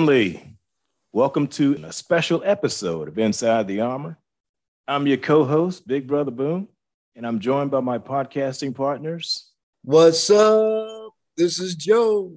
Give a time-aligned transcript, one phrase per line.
[0.00, 0.56] Family,
[1.12, 4.16] welcome to a special episode of Inside the Armor.
[4.88, 6.68] I'm your co host, Big Brother Boom,
[7.14, 9.50] and I'm joined by my podcasting partners.
[9.84, 11.12] What's up?
[11.36, 12.32] This is Joe.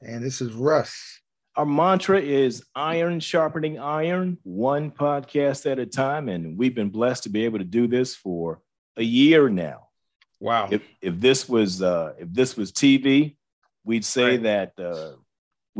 [0.00, 1.20] And this is Russ.
[1.56, 6.28] Our mantra is iron sharpening iron, one podcast at a time.
[6.28, 8.60] And we've been blessed to be able to do this for
[8.96, 9.88] a year now.
[10.38, 10.68] Wow.
[10.70, 13.34] If, if this was uh, if this was TV,
[13.82, 14.42] we'd say Right.
[14.44, 15.16] that uh,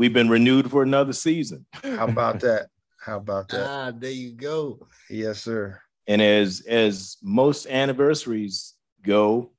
[0.01, 1.63] we've been renewed for another season.
[1.83, 2.69] How about that?
[2.99, 3.67] How about that?
[3.69, 4.87] Ah, there you go.
[5.11, 5.79] yes, sir.
[6.07, 9.51] And as as most anniversaries go,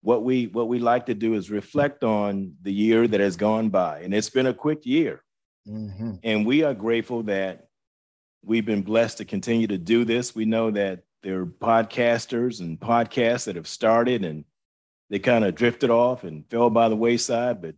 [0.00, 3.68] what we what we like to do is reflect on the year that has gone
[3.68, 5.22] by, and it's been a quick year.
[5.68, 6.18] Mhm.
[6.24, 7.68] And we are grateful that
[8.42, 10.34] we've been blessed to continue to do this.
[10.34, 14.44] We know that there are podcasters and podcasts that have started and
[15.10, 17.74] they kind of drifted off and fell by the wayside, but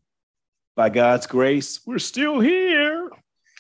[0.77, 3.08] by God's grace, we're still here.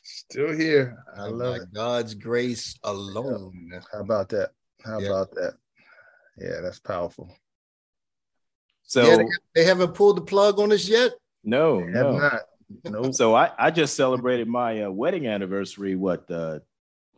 [0.02, 0.96] Still here.
[1.16, 1.72] I And love by it.
[1.72, 3.72] God's grace alone.
[3.92, 4.50] How about that?
[4.84, 5.08] How Yeah.
[5.08, 5.54] about that?
[6.36, 7.34] Yeah, that's powerful.
[8.82, 11.12] So Yeah, they, they haven't pulled the plug on us yet.
[11.42, 12.18] no, Have no.
[12.18, 12.42] not.
[12.84, 13.12] No.
[13.12, 16.60] So I, I just celebrated my uh, wedding anniversary, what, uh,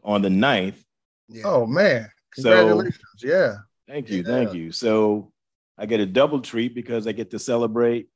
[0.05, 0.83] on the 9th.
[1.29, 1.43] Yeah.
[1.47, 2.11] Oh man.
[2.35, 3.01] So- Congratulations.
[3.23, 3.55] yeah.
[3.89, 4.19] Thank you.
[4.19, 4.25] Yeah.
[4.25, 4.73] Thank you.
[4.73, 5.33] So
[5.79, 8.09] I get a double treat because I get to celebrate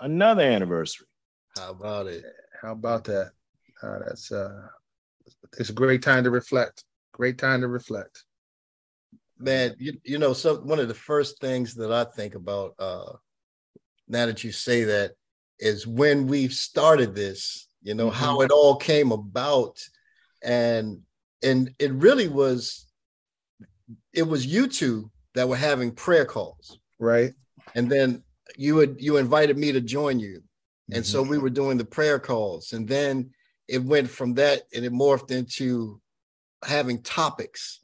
[0.00, 1.06] another anniversary.
[1.56, 2.24] How about it?
[2.60, 3.32] How about that?
[3.82, 4.68] Uh, that's uh
[5.58, 6.84] it's a great time to reflect.
[7.12, 8.24] Great time to reflect.
[9.38, 13.12] Man, you, you know, so one of the first things that I think about uh
[14.08, 15.12] now that you say that
[15.58, 19.80] is when we started this, you know, how it all came about.
[20.42, 21.00] And
[21.42, 22.86] and it really was
[24.12, 26.78] it was you two that were having prayer calls.
[26.98, 27.32] Right.
[27.74, 28.24] and then
[28.56, 30.42] you would you invited me to join you
[30.92, 33.30] and so we were doing the prayer calls and then
[33.68, 36.00] it went from that and it morphed into
[36.64, 37.80] having topics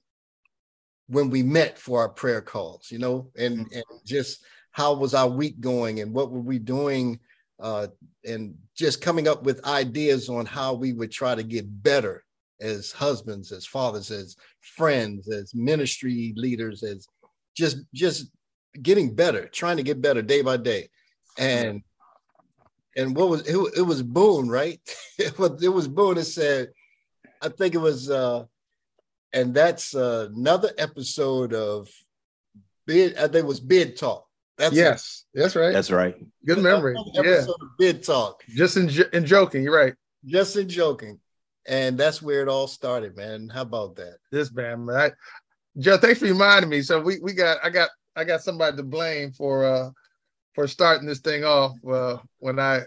[1.09, 5.29] when we met for our prayer calls you know and and just how was our
[5.29, 7.19] week going and what were we doing
[7.61, 7.87] uh
[8.25, 12.25] and just coming up with ideas on how we would try to get better
[12.61, 17.07] as husbands as fathers as friends as ministry leaders as
[17.55, 18.31] just just
[18.81, 20.89] getting better, trying to get better day by day.
[21.39, 21.83] And
[22.97, 24.81] and what was it, it was Boom, right?
[25.19, 26.69] it was it was Boom that said,
[27.43, 28.45] I think it was uh
[29.33, 31.89] and that's uh, another episode of
[32.87, 34.27] bid I think it was bid talk.
[34.57, 35.73] That's Yes, that's right.
[35.73, 36.15] That's right.
[36.47, 36.95] Good memory.
[37.15, 37.41] Another Yeah.
[37.41, 38.43] of bid talk.
[38.49, 39.95] Just in, jo- in joking, you're right.
[40.25, 41.19] Just in joking.
[41.67, 43.49] And that's where it all started, man.
[43.49, 44.19] How about that?
[44.31, 44.97] this man, man.
[44.97, 45.11] I,
[45.79, 46.83] Joe, thanks for reminding me.
[46.83, 49.91] So we we got I got I got somebody to blame for uh
[50.55, 52.83] for starting this thing off uh when I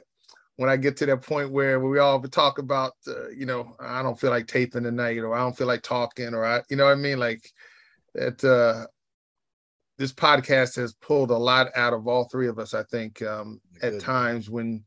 [0.58, 4.02] when I get to that point where we all talk about uh, you know I
[4.02, 6.86] don't feel like taping tonight or I don't feel like talking or I you know
[6.86, 7.20] what I mean?
[7.20, 7.50] Like
[8.16, 8.88] that uh
[9.98, 13.62] this podcast has pulled a lot out of all three of us I think um
[13.82, 14.84] at times when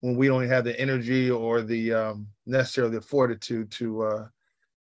[0.00, 4.26] when we don't have the energy or the um necessarily the fortitude to uh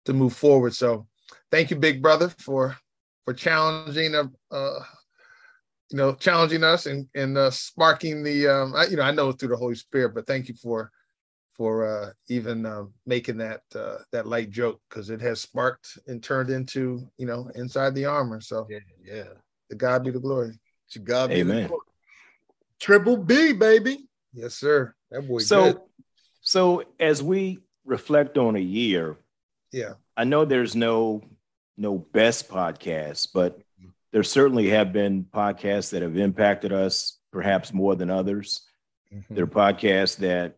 [0.05, 0.75] to move forward.
[0.75, 1.07] So
[1.51, 2.77] thank you, big brother, for
[3.25, 4.81] for challenging uh, uh
[5.91, 9.33] you know challenging us and and uh, sparking the um I, you know I know
[9.33, 10.91] through the Holy Spirit, but thank you for
[11.57, 16.23] for uh even uh, making that uh that light joke because it has sparked and
[16.23, 18.41] turned into you know inside the armor.
[18.41, 19.25] So Yeah, yeah.
[19.71, 20.59] to God be the glory.
[20.91, 21.69] To God be the Amen.
[21.69, 21.81] glory.
[22.81, 24.09] Triple B, baby.
[24.33, 24.95] Yes, sir.
[25.11, 25.81] That boy So good.
[26.41, 29.17] so as we reflect on a year,
[29.73, 29.95] Yeah.
[30.17, 31.23] I know there's no
[31.77, 33.59] no best podcast, but
[34.15, 38.61] there certainly have been podcasts that have impacted us perhaps more than others.
[39.13, 39.25] Mhm.
[39.29, 40.57] There are podcasts that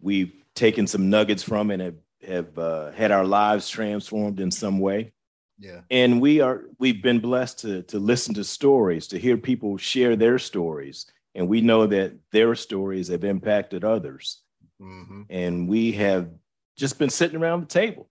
[0.00, 1.94] we've taken some nuggets from and have,
[2.26, 5.12] have uh, had our lives transformed in some way.
[5.60, 5.82] Yeah.
[5.92, 10.16] And we are we've been blessed to to listen to stories, to hear people share
[10.16, 14.42] their stories, and we know that their stories have impacted others.
[14.80, 16.30] hmm And we have
[16.76, 18.10] just been sitting around the table,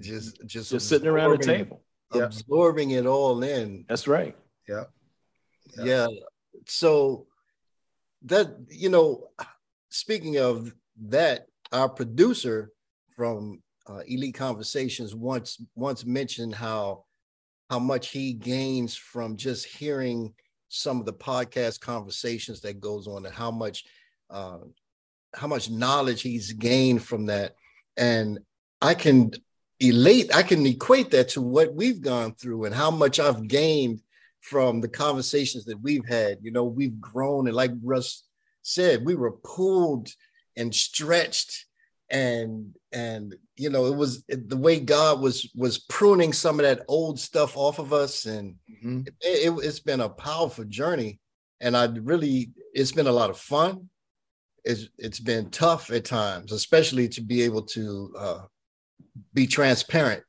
[0.00, 1.83] Just just just sitting around the table.
[2.12, 2.22] Yeah.
[2.22, 3.84] absorbing it all in.
[3.88, 4.36] That's right.
[4.68, 4.84] Yeah.
[5.78, 6.06] Yeah.
[6.66, 7.26] So
[8.22, 9.28] that you know,
[9.90, 10.74] speaking of
[11.08, 12.72] that, our producer
[13.16, 17.04] from uh, Elite Conversations once once mentioned how
[17.70, 20.34] how much he gains from just hearing
[20.68, 23.84] some of the podcast conversations that goes on and how much
[24.30, 24.58] uh,
[25.34, 27.54] how much knowledge he's gained from that
[27.96, 28.38] and
[28.80, 29.30] i can
[29.88, 34.00] elate i can equate that to what we've gone through and how much i've gained
[34.40, 38.24] from the conversations that we've had you know we've grown and like russ
[38.62, 40.08] said we were pulled
[40.56, 41.66] and stretched
[42.10, 46.84] and and you know it was the way god was was pruning some of that
[46.88, 49.00] old stuff off of us and mm-hmm.
[49.06, 51.18] it, it, it's been a powerful journey
[51.60, 53.88] and i really it's been a lot of fun
[54.64, 58.40] it's it's been tough at times especially to be able to uh,
[59.32, 60.22] be transparent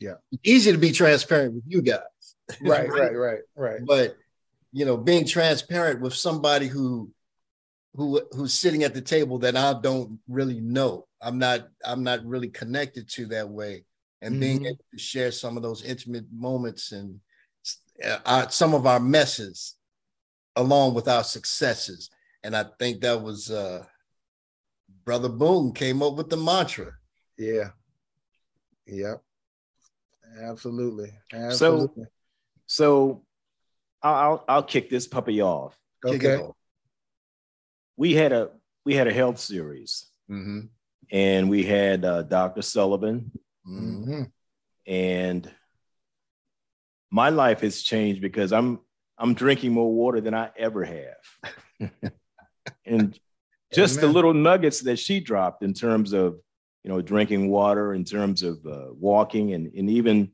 [0.00, 2.00] yeah easy to be transparent with you guys
[2.60, 4.16] right right right right but
[4.72, 7.10] you know being transparent with somebody who
[7.94, 11.06] who who's sitting at the table that I don't really know.
[11.20, 13.84] I'm not I'm not really connected to that way,
[14.20, 14.40] and mm-hmm.
[14.40, 17.20] being able to share some of those intimate moments and
[18.04, 19.76] uh, our, some of our messes,
[20.56, 22.10] along with our successes,
[22.42, 23.84] and I think that was uh,
[25.04, 26.92] Brother Boom came up with the mantra.
[27.38, 27.70] Yeah.
[28.86, 29.22] Yep.
[30.40, 31.12] Absolutely.
[31.32, 32.04] Absolutely.
[32.04, 32.10] So,
[32.66, 33.24] so
[34.02, 35.78] I'll I'll kick this puppy off.
[36.04, 36.36] Okay.
[36.36, 36.56] Off
[37.96, 38.50] we had a
[38.84, 40.60] we had a health series, mm-hmm.
[41.10, 42.62] and we had uh, Dr.
[42.62, 43.30] Sullivan,
[43.68, 44.22] mm-hmm.
[44.86, 45.50] and
[47.10, 48.80] my life has changed because I'm
[49.18, 51.90] I'm drinking more water than I ever have,
[52.86, 53.18] and
[53.72, 54.08] just Amen.
[54.08, 56.40] the little nuggets that she dropped in terms of
[56.84, 60.32] you know drinking water, in terms of uh, walking, and and even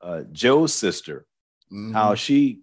[0.00, 1.26] uh, Joe's sister,
[1.72, 1.92] mm-hmm.
[1.92, 2.60] how she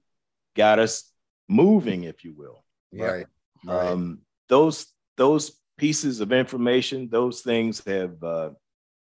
[0.55, 1.11] got us
[1.47, 2.63] moving, if you will.
[2.93, 3.27] Right.
[3.67, 4.19] Um,
[4.49, 4.87] those
[5.17, 8.49] those pieces of information, those things have uh,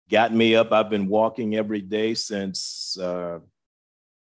[0.09, 0.71] gotten me up.
[0.71, 3.39] I've been walking every day since uh,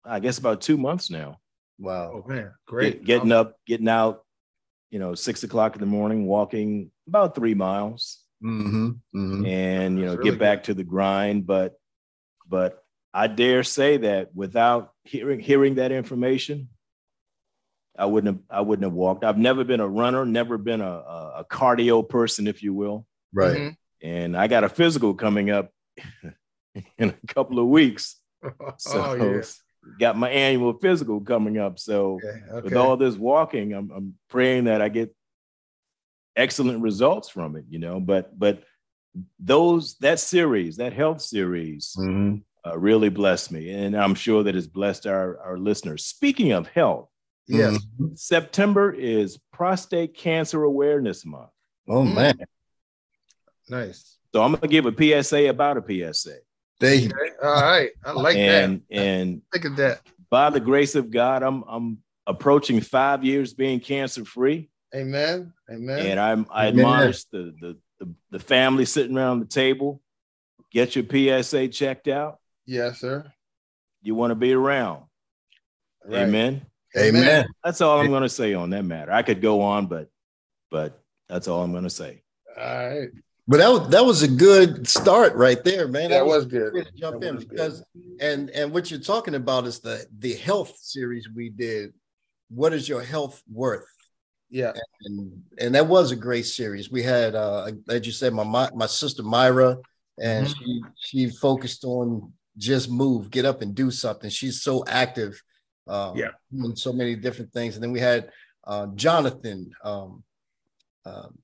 [0.05, 1.39] I guess about two months now.
[1.79, 2.11] Wow.
[2.13, 2.99] Oh man, great.
[2.99, 4.23] Get, getting up, getting out,
[4.89, 8.20] you know, six o'clock in the morning, walking about three miles.
[8.43, 9.45] Mm-hmm, mm-hmm.
[9.45, 10.65] And you know, really get back good.
[10.65, 11.45] to the grind.
[11.45, 11.79] But
[12.47, 12.83] but
[13.13, 16.69] I dare say that without hearing hearing that information,
[17.97, 19.23] I wouldn't have I wouldn't have walked.
[19.23, 23.05] I've never been a runner, never been a, a, a cardio person, if you will.
[23.33, 23.57] Right.
[23.57, 24.07] Mm-hmm.
[24.07, 25.71] And I got a physical coming up
[26.97, 28.17] in a couple of weeks.
[28.77, 29.41] So oh, yeah.
[29.99, 31.77] got my annual physical coming up.
[31.77, 32.61] So okay, okay.
[32.63, 35.15] with all this walking, I'm, I'm praying that I get
[36.35, 37.99] excellent results from it, you know.
[37.99, 38.63] But but
[39.39, 42.37] those that series, that health series, mm-hmm.
[42.69, 46.05] uh, really blessed me, and I'm sure that it's blessed our our listeners.
[46.05, 47.11] Speaking of health,
[47.51, 47.77] Yes.
[47.77, 48.15] Mm-hmm.
[48.15, 51.49] September is Prostate Cancer Awareness Month.
[51.87, 52.15] Oh mm.
[52.15, 52.37] man.
[53.67, 54.17] Nice.
[54.33, 56.35] So I'm gonna give a PSA about a PSA.
[56.79, 57.33] There you okay.
[57.43, 57.91] All right.
[58.03, 58.97] I like and, that.
[58.97, 60.01] And look at that.
[60.29, 64.69] By the grace of God, I'm I'm approaching five years being cancer free.
[64.95, 65.53] Amen.
[65.69, 66.05] Amen.
[66.05, 70.01] And I'm I admonish the, the the the family sitting around the table.
[70.71, 71.05] Get your
[71.43, 72.39] PSA checked out.
[72.65, 73.31] Yes, sir.
[74.01, 75.03] You want to be around.
[76.05, 76.23] Right.
[76.23, 76.65] Amen.
[76.97, 77.45] Amen.
[77.63, 79.11] That's all I'm going to say on that matter.
[79.11, 80.09] I could go on, but
[80.69, 82.23] but that's all I'm going to say.
[82.57, 83.09] All right.
[83.47, 86.09] But that was that was a good start right there, man.
[86.09, 86.73] That, that was, was, good.
[86.73, 88.21] To jump in because good.
[88.21, 91.93] and and what you're talking about is the the health series we did.
[92.49, 93.87] What is your health worth?
[94.51, 94.73] Yeah,
[95.05, 96.91] and and that was a great series.
[96.91, 99.77] We had, uh, as you said, my my, my sister Myra,
[100.21, 100.63] and mm-hmm.
[100.63, 104.29] she she focused on just move, get up and do something.
[104.29, 105.41] She's so active
[105.87, 107.75] um, yeah, and so many different things.
[107.75, 108.29] And then we had
[108.65, 109.71] uh, Jonathan.
[109.83, 110.23] Um,
[111.05, 111.37] um,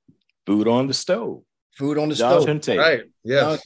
[0.46, 1.44] food on the stove.
[1.78, 2.78] Food on the Jonathan stove.
[2.78, 2.80] Tate.
[2.80, 3.04] Right.
[3.24, 3.58] Yeah.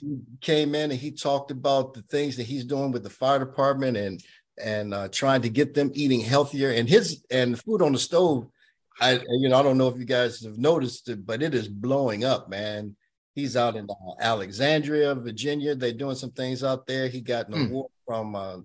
[0.42, 3.98] Came in and he talked about the things that he's doing with the fire department
[3.98, 4.24] and
[4.62, 6.72] and uh, trying to get them eating healthier.
[6.72, 8.48] And his and food on the stove.
[9.00, 11.67] I you know I don't know if you guys have noticed it, but it is
[11.67, 12.95] blowing up, man.
[13.33, 15.74] He's out in uh, Alexandria, Virginia.
[15.74, 17.07] They're doing some things out there.
[17.07, 17.69] He got an mm.
[17.69, 18.57] award from uh,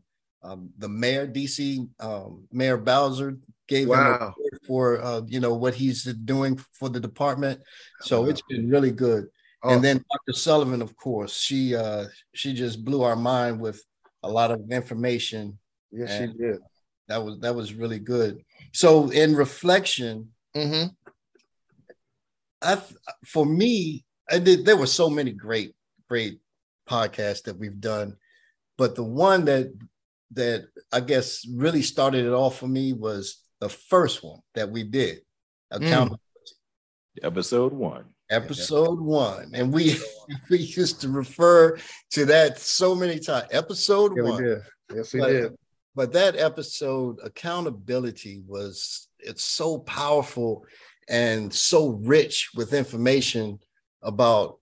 [0.42, 3.37] um, the mayor, DC um, Mayor Bowser,
[3.68, 4.35] gave wow.
[4.38, 7.61] him for uh, you know what he's doing for the department.
[8.00, 8.28] So wow.
[8.28, 9.26] it's been really good.
[9.62, 9.71] Oh.
[9.71, 10.38] And then Dr.
[10.38, 13.83] Sullivan, of course, she uh, she just blew our mind with
[14.23, 15.59] a lot of information.
[15.90, 16.59] Yes, she did.
[17.09, 18.43] That was that was really good.
[18.73, 20.89] So in reflection, mm-hmm.
[22.63, 22.83] I
[23.25, 24.65] for me, I did.
[24.65, 25.75] There were so many great
[26.09, 26.41] great
[26.89, 28.17] podcasts that we've done,
[28.77, 29.73] but the one that
[30.33, 34.83] that I guess really started it off for me was the first one that we
[34.83, 35.21] did,
[35.71, 36.23] accountability.
[37.23, 37.27] Mm.
[37.27, 38.05] Episode one.
[38.29, 39.97] Episode one, and we
[40.51, 41.79] we used to refer
[42.11, 43.47] to that so many times.
[43.53, 44.43] Episode yeah, one.
[44.43, 44.63] We did.
[44.95, 45.57] Yes, we but, did.
[45.97, 50.65] But that episode, accountability, was it's so powerful
[51.09, 53.59] and so rich with information
[54.03, 54.59] about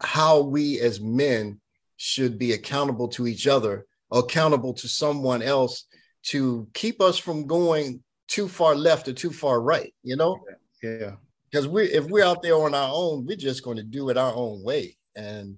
[0.00, 1.60] how we as men
[1.96, 5.86] should be accountable to each other accountable to someone else
[6.22, 10.38] to keep us from going too far left or too far right, you know?
[10.82, 11.12] Yeah.
[11.50, 14.16] because we if we're out there on our own, we're just going to do it
[14.16, 14.96] our own way.
[15.16, 15.56] And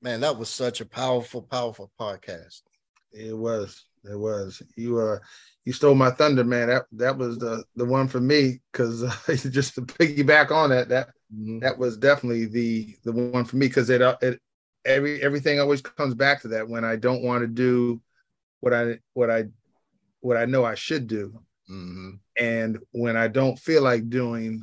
[0.00, 2.62] man, that was such a powerful, powerful podcast.
[3.12, 3.84] It was.
[4.10, 4.62] It was.
[4.76, 5.18] You uh
[5.64, 6.68] you stole my thunder, man.
[6.68, 9.14] That that was the the one for me because uh,
[9.50, 11.58] just to piggyback on that, that mm-hmm.
[11.58, 14.40] that was definitely the the one for me because it uh, it
[14.84, 18.00] every everything always comes back to that when I don't want to do
[18.60, 19.46] what I what I
[20.20, 22.10] what I know I should do, mm-hmm.
[22.36, 24.62] and when I don't feel like doing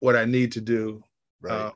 [0.00, 1.02] what I need to do,
[1.40, 1.52] right.
[1.52, 1.70] uh,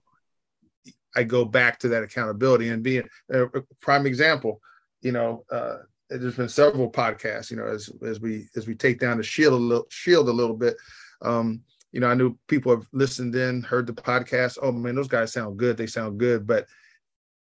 [1.14, 3.46] I go back to that accountability and being a
[3.80, 4.60] prime example.
[5.02, 5.78] You know, uh,
[6.10, 7.50] there's been several podcasts.
[7.50, 10.32] You know, as as we as we take down the shield a little shield a
[10.32, 10.76] little bit.
[11.22, 11.62] Um,
[11.92, 14.58] you know, I knew people have listened in, heard the podcast.
[14.62, 15.76] Oh man, those guys sound good.
[15.76, 16.46] They sound good.
[16.46, 16.66] But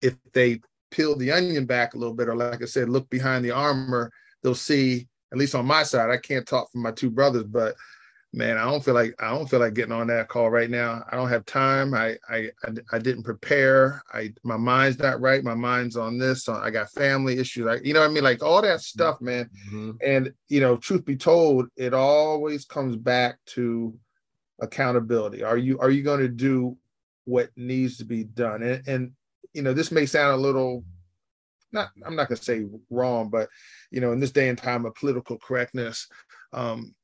[0.02, 3.44] if they peel the onion back a little bit, or like I said, look behind
[3.44, 4.10] the armor,
[4.42, 5.08] they'll see.
[5.32, 7.74] At least on my side, I can't talk for my two brothers, but
[8.34, 11.04] man, I don't feel like I don't feel like getting on that call right now.
[11.10, 11.94] I don't have time.
[11.94, 12.50] I I
[12.92, 14.02] I, didn't prepare.
[14.12, 15.42] I my mind's not right.
[15.44, 16.44] My mind's on this.
[16.44, 17.64] So I got family issues.
[17.64, 19.48] Like you know what I mean, like all that stuff, man.
[19.68, 19.90] Mm-hmm.
[20.04, 23.96] And you know, truth be told, it always comes back to
[24.60, 25.44] accountability.
[25.44, 26.76] Are you are you going to do
[27.24, 28.62] what needs to be done?
[28.62, 29.12] And and
[29.52, 30.84] you know, this may sound a little
[31.70, 33.48] not I'm not going to say wrong, but
[33.92, 36.08] you know, in this day and time of political correctness,
[36.52, 36.94] um,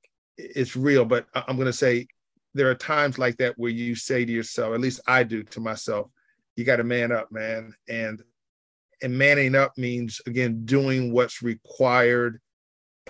[0.56, 2.06] it's real, but I'm going to say
[2.54, 5.60] there are times like that where you say to yourself, at least I do to
[5.60, 6.08] myself,
[6.56, 7.74] you got to man up, man.
[7.88, 8.22] And
[9.02, 12.40] and manning up means again doing what's required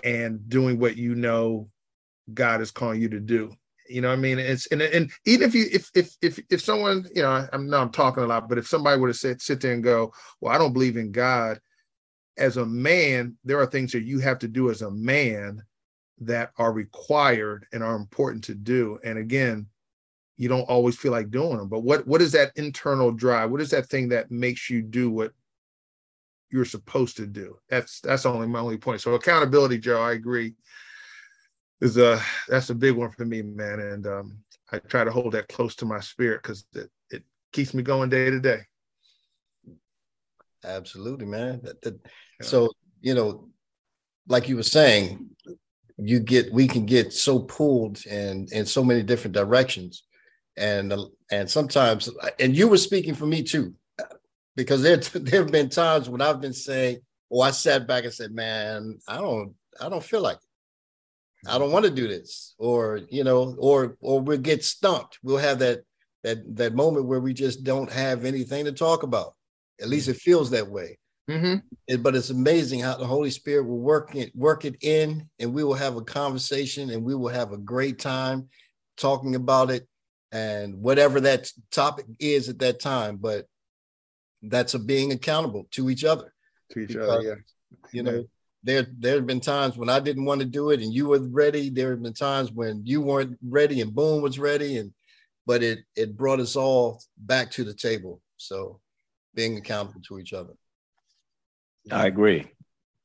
[0.03, 1.69] and doing what you know
[2.33, 3.53] God is calling you to do.
[3.89, 4.39] You know what I mean?
[4.39, 7.81] It's and and even if you if if if if someone, you know, I'm now
[7.81, 10.53] I'm talking a lot, but if somebody were to sit sit there and go, Well,
[10.53, 11.59] I don't believe in God,
[12.37, 15.61] as a man, there are things that you have to do as a man
[16.21, 18.99] that are required and are important to do.
[19.03, 19.67] And again,
[20.37, 21.67] you don't always feel like doing them.
[21.67, 23.51] But what what is that internal drive?
[23.51, 25.33] What is that thing that makes you do what
[26.49, 27.57] you're supposed to do?
[27.69, 29.01] That's that's only my only point.
[29.01, 30.53] So accountability, Joe, I agree,
[31.79, 33.79] is a that's a big one for me, man.
[33.79, 34.37] And um,
[34.71, 38.09] I try to hold that close to my spirit because it, it keeps me going
[38.09, 38.61] day to day.
[40.63, 41.61] Absolutely, man.
[41.63, 41.99] That, that,
[42.41, 43.49] so you know,
[44.27, 45.29] like you were saying,
[46.03, 50.03] you get we can get so pulled in in so many different directions.
[50.57, 50.93] And
[51.31, 53.73] and sometimes and you were speaking for me too
[54.55, 58.13] because there there have been times when I've been saying oh I sat back and
[58.13, 61.49] said man I don't I don't feel like it.
[61.49, 62.55] I don't want to do this.
[62.57, 65.19] Or you know or or we'll get stumped.
[65.21, 65.83] We'll have that
[66.23, 69.35] that that moment where we just don't have anything to talk about.
[69.79, 70.11] At least mm.
[70.11, 70.97] it feels that way
[71.29, 72.01] Mm-hmm.
[72.01, 75.63] But it's amazing how the Holy Spirit will work it, work it in, and we
[75.63, 78.49] will have a conversation, and we will have a great time
[78.97, 79.87] talking about it,
[80.31, 83.17] and whatever that topic is at that time.
[83.17, 83.45] But
[84.41, 86.33] that's a being accountable to each other.
[86.71, 87.35] To each because, other, yeah.
[87.91, 88.25] You know,
[88.63, 91.19] there there have been times when I didn't want to do it, and you were
[91.19, 91.69] ready.
[91.69, 94.93] There have been times when you weren't ready, and Boom was ready, and
[95.45, 98.21] but it it brought us all back to the table.
[98.37, 98.79] So
[99.33, 100.53] being accountable to each other.
[101.89, 102.47] I agree.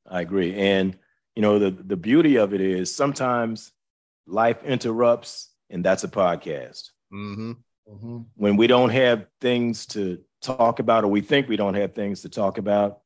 [0.09, 0.55] I agree.
[0.55, 0.97] And
[1.35, 3.73] you know, the the beauty of it is sometimes
[4.27, 6.91] life interrupts, and that's a podcast.
[7.13, 7.53] Mm-hmm.
[7.89, 8.19] Mm-hmm.
[8.35, 12.23] When we don't have things to talk about, or we think we don't have things
[12.23, 13.01] to talk about,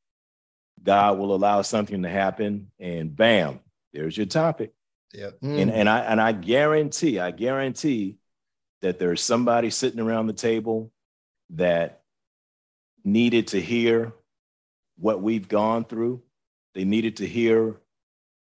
[0.82, 3.60] God will allow something to happen, and bam,
[3.92, 4.72] there's your topic.
[5.12, 5.30] Yeah.
[5.42, 5.62] Mm.
[5.62, 8.18] And and I and I guarantee, I guarantee
[8.80, 10.92] that there's somebody sitting around the table
[11.50, 12.02] that
[13.04, 14.12] needed to hear
[15.00, 16.22] what we've gone through.
[16.74, 17.76] They needed to hear,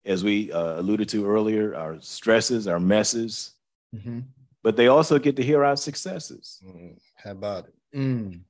[0.05, 3.55] as we uh, alluded to earlier, our stresses, our messes,
[3.95, 4.21] mm-hmm.
[4.63, 6.63] but they also get to hear our successes.
[6.65, 6.99] Mm.
[7.17, 7.99] How about it?
[7.99, 8.41] Mm.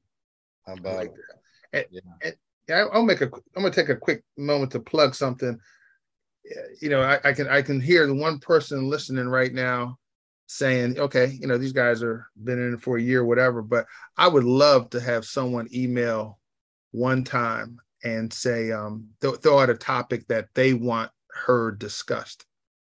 [0.66, 1.14] How about like
[1.72, 1.88] it?
[1.90, 2.30] And, yeah.
[2.68, 3.26] and I'll make a.
[3.26, 5.58] I'm gonna take a quick moment to plug something.
[6.80, 9.98] You know, I, I can I can hear the one person listening right now
[10.46, 13.62] saying, okay, you know, these guys are been in it for a year, whatever.
[13.62, 13.86] But
[14.16, 16.38] I would love to have someone email
[16.90, 22.44] one time and say um, th- throw out a topic that they want heard discussed.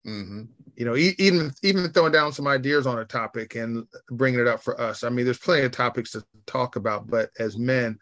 [0.05, 0.43] Mm-hmm.
[0.75, 4.48] You know, e- even even throwing down some ideas on a topic and bringing it
[4.48, 5.03] up for us.
[5.03, 7.98] I mean, there's plenty of topics to talk about, but as men,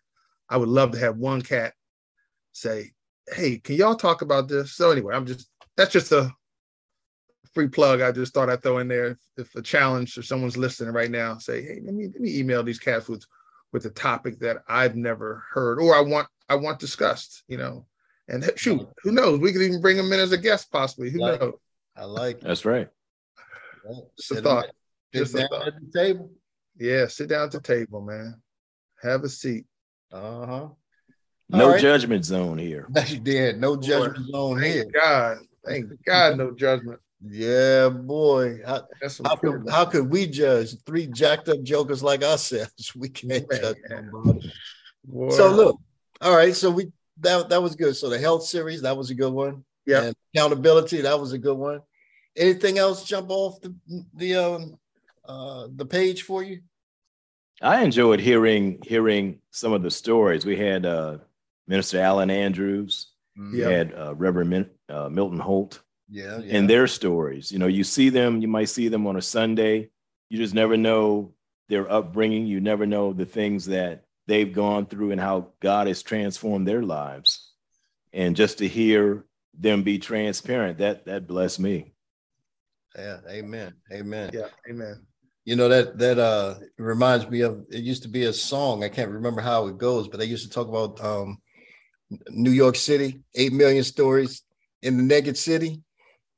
[0.49, 1.73] I would love to have one cat
[2.51, 2.91] say,
[3.31, 6.31] "Hey, can y'all talk about this?" So anyway, I'm just that's just a
[7.53, 8.01] free plug.
[8.01, 9.17] I just thought I'd throw in there.
[9.37, 12.63] If a challenge or someone's listening right now, say, "Hey, let me let me email
[12.63, 13.27] these cat foods
[13.71, 17.85] with a topic that I've never heard or I want I want discussed, you know.
[18.27, 19.39] And shoot, who knows?
[19.39, 21.09] We could even bring him in as a guest, possibly.
[21.09, 21.53] Who like knows?
[21.95, 22.89] I like That's right.
[24.17, 24.67] It's a thought.
[25.13, 26.31] Just down at the table.
[26.77, 28.41] Yeah, sit down at the table, man.
[29.01, 29.65] Have a seat.
[30.11, 30.67] Uh huh.
[31.49, 31.81] No right.
[31.81, 32.87] judgment zone here.
[33.07, 33.59] You did.
[33.59, 34.85] No judgment zone Thank here.
[34.93, 35.37] God.
[35.65, 36.99] Thank God, no judgment.
[37.25, 38.59] Yeah, boy.
[38.65, 38.83] How,
[39.23, 42.91] how could, how could we judge three jacked up jokers like ourselves?
[42.95, 43.61] We can't Man.
[43.61, 44.51] judge nobody.
[45.35, 45.79] So look,
[46.23, 46.55] all right.
[46.55, 47.95] So we that that was good.
[47.95, 49.63] So the health series that was a good one.
[49.85, 50.11] Yeah.
[50.33, 51.81] accountability that was a good one.
[52.35, 53.75] Anything else jump off the
[54.15, 54.79] the um
[55.25, 56.61] uh the page for you?
[57.61, 60.45] I enjoyed hearing hearing some of the stories.
[60.45, 61.17] We had uh
[61.67, 63.11] Minister Alan Andrews.
[63.37, 63.53] Mm-hmm.
[63.53, 66.57] We had uh, Reverend uh, Milton Holt yeah, yeah.
[66.57, 67.51] and their stories.
[67.51, 69.89] You know, you see them, you might see them on a Sunday.
[70.29, 71.33] You just never know
[71.69, 72.45] their upbringing.
[72.45, 76.83] You never know the things that they've gone through and how God has transformed their
[76.83, 77.51] lives.
[78.11, 79.25] And just to hear
[79.57, 81.93] them be transparent, that that blessed me.
[82.95, 83.73] Yeah, amen.
[83.91, 84.29] Amen.
[84.33, 85.05] Yeah, amen.
[85.45, 88.83] You know that that uh reminds me of it used to be a song.
[88.83, 91.39] I can't remember how it goes, but they used to talk about um
[92.29, 94.43] New York City, 8 million stories
[94.81, 95.81] in the naked city.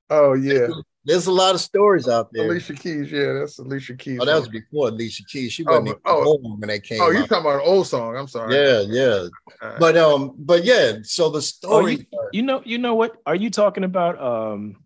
[0.10, 0.68] Oh yeah.
[1.06, 2.46] There's a lot of stories out there.
[2.46, 4.18] Alicia Keys, yeah, that's Alicia Keys.
[4.20, 5.54] Oh, that was before Alicia Keys.
[5.54, 7.00] She wasn't oh, even oh, when they came.
[7.00, 8.18] Oh, you talking about an old song?
[8.18, 8.56] I'm sorry.
[8.56, 9.28] Yeah, yeah.
[9.62, 9.80] Right.
[9.80, 10.94] But um, but yeah.
[11.04, 12.08] So the story.
[12.12, 13.18] Oh, you, you, know, you know what?
[13.28, 14.78] Are you talking about um,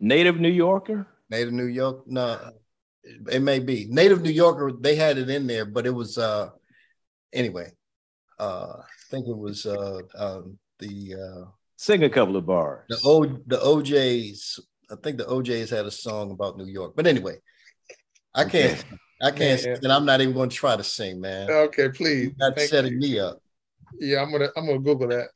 [0.00, 1.06] Native New Yorker?
[1.28, 2.04] Native New York?
[2.06, 2.52] No,
[3.30, 4.72] it may be Native New Yorker.
[4.72, 6.50] They had it in there, but it was uh,
[7.34, 7.70] anyway.
[8.38, 12.84] Uh, I think it was uh, um, the uh, Sing a couple of bars.
[12.88, 14.58] The O the O'Jays.
[14.90, 16.94] I think the O'Jays had a song about New York.
[16.94, 17.36] But anyway,
[18.34, 18.84] I can't.
[19.22, 19.62] I can't.
[19.62, 19.96] Yeah, yeah.
[19.96, 21.50] I'm not even going to try to sing, man.
[21.50, 22.32] Okay, please.
[22.38, 22.98] That's setting you.
[22.98, 23.40] me up.
[23.98, 24.48] Yeah, I'm gonna.
[24.56, 25.28] I'm gonna Google that.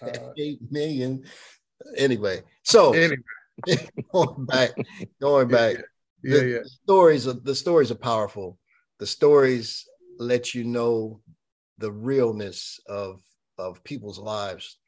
[0.00, 1.24] Uh, Eight million.
[1.96, 3.16] Anyway, so anyway.
[4.12, 4.70] going back,
[5.20, 5.76] going back.
[6.22, 6.58] Yeah, the, yeah.
[6.58, 8.58] The stories are the stories are powerful.
[8.98, 11.20] The stories let you know
[11.78, 13.20] the realness of
[13.58, 14.78] of people's lives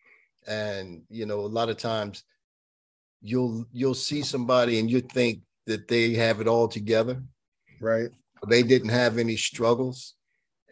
[0.46, 2.24] and you know a lot of times
[3.22, 7.22] you'll you'll see somebody and you think that they have it all together
[7.80, 8.11] right?
[8.46, 10.14] They didn't have any struggles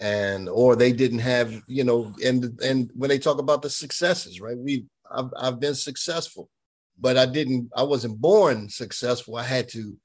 [0.00, 4.40] and or they didn't have you know and and when they talk about the successes
[4.40, 4.56] right?
[4.56, 6.50] We I've, I've been successful
[7.00, 9.36] but i didn't i wasn't born successful.
[9.36, 9.96] I had to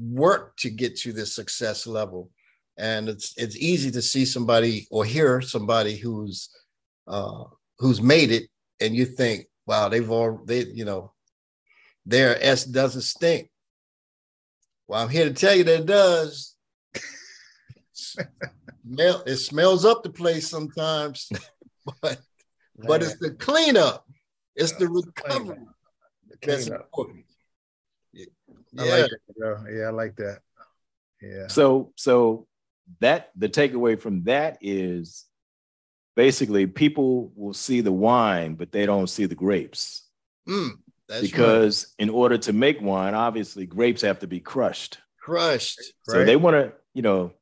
[0.00, 2.30] work to get to this success level.
[2.78, 6.48] And it's it's easy to see somebody or hear somebody who's
[7.06, 7.44] uh
[7.78, 8.44] who's made it
[8.80, 11.12] and you think, wow, they've all they, you know,
[12.06, 13.50] their S doesn't stink.
[14.88, 16.56] Well, I'm here to tell you that it does.
[17.92, 21.30] Smell, it smells up the place sometimes,
[22.02, 22.18] but
[22.76, 22.88] Man.
[22.88, 24.04] but it's the cleanup,
[24.56, 25.58] it's the recovery
[26.42, 27.24] that's important.
[28.12, 28.26] Yeah.
[28.78, 29.64] I like it, bro.
[29.70, 30.40] Yeah, I like that.
[31.20, 31.46] Yeah.
[31.48, 32.46] So so
[33.00, 35.26] that the takeaway from that is
[36.16, 40.06] basically people will see the wine, but they don't see the grapes.
[40.48, 40.72] Mm,
[41.20, 42.04] because right.
[42.04, 44.98] in order to make wine, obviously grapes have to be crushed.
[45.20, 45.80] Crushed.
[46.02, 46.24] So right.
[46.24, 47.32] they want to, you know,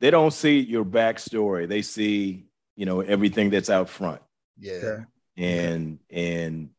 [0.00, 1.68] they don't see your backstory.
[1.68, 4.22] They see, you know, everything that's out front.
[4.58, 5.04] Yeah.
[5.36, 6.70] And and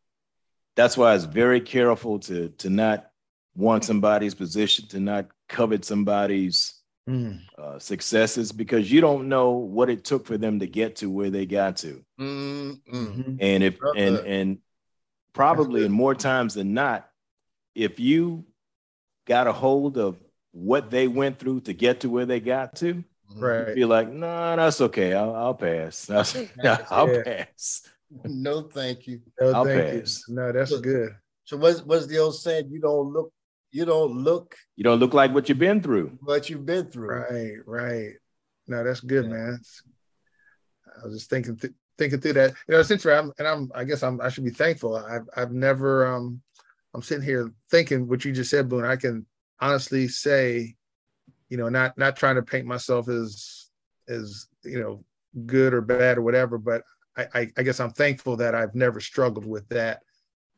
[0.75, 3.09] that's why it's very careful to to not
[3.55, 7.39] want somebody's position, to not covet somebody's mm.
[7.57, 11.29] uh, successes because you don't know what it took for them to get to where
[11.29, 12.03] they got to.
[12.19, 13.35] Mm-hmm.
[13.39, 14.57] And if and and
[15.35, 17.07] probably in more times than not,
[17.75, 18.45] if you
[19.27, 20.17] got a hold of
[20.51, 23.03] what they went through to get to where they got to,
[23.35, 23.69] right?
[23.69, 25.13] You feel like, no, nah, that's okay.
[25.13, 26.09] I'll, I'll pass.
[26.89, 27.21] I'll, yeah.
[27.25, 27.87] pass.
[28.23, 29.21] No, thank you.
[29.39, 30.23] No, I'll thank pass.
[30.27, 30.35] You.
[30.35, 31.15] No, that's so, good.
[31.43, 32.69] So what's what's the old saying?
[32.71, 33.31] You don't look
[33.71, 36.17] you don't look you don't look like what you've been through.
[36.21, 37.09] What you've been through.
[37.09, 38.13] Right, right.
[38.67, 39.31] No, that's good, yeah.
[39.31, 39.59] man.
[40.87, 42.53] I was just thinking th- thinking through that.
[42.67, 44.95] You know, interesting, I'm, and I'm I guess I'm I should be thankful.
[44.95, 46.41] I've I've never um
[46.93, 48.85] I'm sitting here thinking what you just said, Boom.
[48.85, 49.25] I can
[49.59, 50.75] honestly say,
[51.49, 53.69] you know, not not trying to paint myself as
[54.07, 55.03] as you know
[55.45, 56.83] good or bad or whatever, but
[57.17, 60.01] I, I, I guess I'm thankful that I've never struggled with that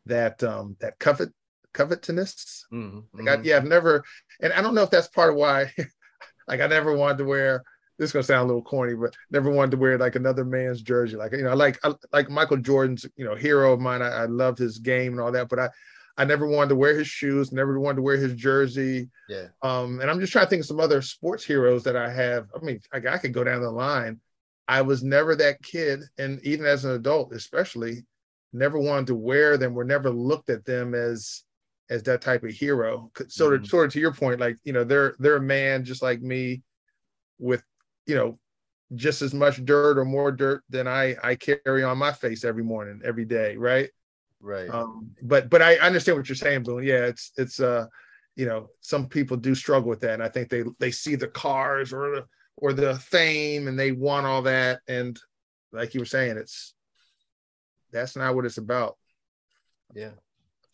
[0.05, 1.31] that um that covet
[1.73, 2.65] covetousness.
[2.73, 3.25] Mm-hmm.
[3.25, 4.03] Like I, yeah, I've never,
[4.41, 5.71] and I don't know if that's part of why.
[6.47, 7.63] like I never wanted to wear.
[7.97, 10.81] This is gonna sound a little corny, but never wanted to wear like another man's
[10.81, 11.17] jersey.
[11.17, 14.01] Like you know, I like I, like Michael Jordan's you know hero of mine.
[14.01, 15.69] I, I loved his game and all that, but I
[16.17, 19.09] I never wanted to wear his shoes, never wanted to wear his jersey.
[19.29, 19.47] Yeah.
[19.61, 22.47] Um, and I'm just trying to think of some other sports heroes that I have.
[22.55, 24.19] I mean, I, I could go down the line.
[24.67, 28.05] I was never that kid, and even as an adult, especially,
[28.51, 29.73] never wanted to wear them.
[29.73, 31.43] Were never looked at them as
[31.89, 33.11] as that type of hero.
[33.27, 33.67] Sort of, mm-hmm.
[33.67, 36.63] sort of to your point, like you know, they're they're a man just like me,
[37.39, 37.63] with
[38.07, 38.39] you know,
[38.95, 42.63] just as much dirt or more dirt than I I carry on my face every
[42.63, 43.89] morning, every day, right?
[44.39, 44.69] Right.
[44.69, 46.83] Um, but but I understand what you're saying, Boom.
[46.83, 47.87] Yeah, it's it's uh,
[48.35, 51.27] you know, some people do struggle with that, and I think they they see the
[51.27, 55.19] cars or the or the fame and they want all that, and
[55.71, 56.73] like you were saying, it's
[57.91, 58.97] that's not what it's about.
[59.93, 60.11] Yeah.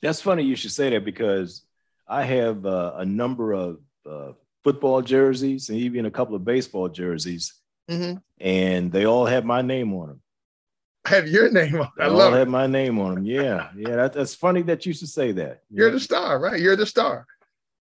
[0.02, 1.64] That's funny you should say that because
[2.08, 4.34] I have uh, a number of uh,
[4.64, 7.54] football jerseys and even a couple of baseball jerseys,
[7.90, 8.18] mm-hmm.
[8.40, 10.22] and they all have my name on them.
[11.06, 11.82] I have your name on?
[11.82, 11.90] Them.
[12.00, 12.40] I love all it.
[12.40, 13.26] have my name on them.
[13.26, 13.96] Yeah, yeah.
[13.96, 15.64] That, that's funny that you should say that.
[15.70, 16.60] You're the star, right?
[16.60, 17.26] You're the star.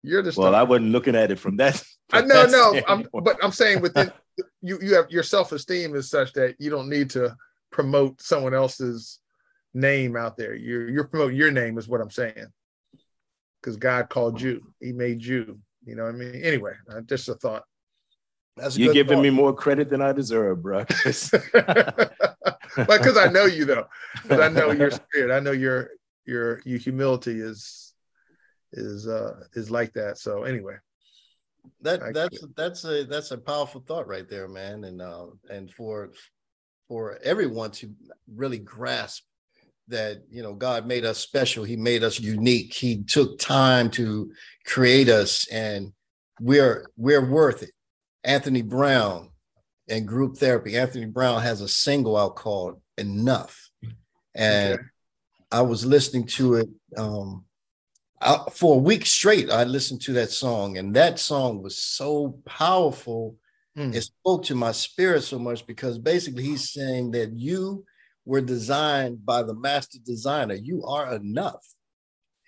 [0.04, 0.46] You're the star.
[0.46, 1.84] Well, I wasn't looking at it from that.
[2.10, 2.82] From I know, no.
[2.88, 4.12] I'm, but I'm saying within
[4.64, 7.38] you, you have your self esteem is such that you don't need to
[7.72, 9.20] promote someone else's
[9.76, 10.56] name out there.
[10.56, 12.48] You're you're promoting your name is what I'm saying.
[13.62, 15.60] Because God called you, He made you.
[15.89, 16.36] You know what I mean?
[16.36, 17.63] Anyway, uh, just a thought.
[18.56, 19.23] That's You're giving thought.
[19.23, 20.86] me more credit than I deserve, bro.
[21.04, 21.34] because
[23.17, 23.88] I know you though.
[24.21, 25.36] Because I know your spirit.
[25.36, 25.89] I know your
[26.25, 27.93] your your humility is
[28.73, 30.17] is uh is like that.
[30.17, 30.75] So anyway.
[31.82, 34.84] That that's that's a that's a powerful thought right there, man.
[34.84, 36.12] And uh and for
[36.88, 37.93] for everyone to
[38.36, 39.23] really grasp
[39.89, 41.63] that you know god made us special.
[41.63, 42.73] He made us unique.
[42.73, 44.32] He took time to
[44.65, 45.91] create us and
[46.39, 47.71] we're we're worth it.
[48.23, 49.30] Anthony brown
[49.89, 50.78] and group therapy.
[50.78, 53.69] Anthony brown has a single out called enough.
[54.36, 54.84] And okay.
[55.52, 57.43] i was listening to it um
[58.21, 62.39] I, for a week straight i listened to that song and that song was so
[62.45, 63.36] powerful.
[63.78, 63.95] Mm.
[63.95, 67.86] it spoke to my spirit so much because basically he's saying that you
[68.30, 70.54] were designed by the master designer.
[70.54, 71.65] You are enough.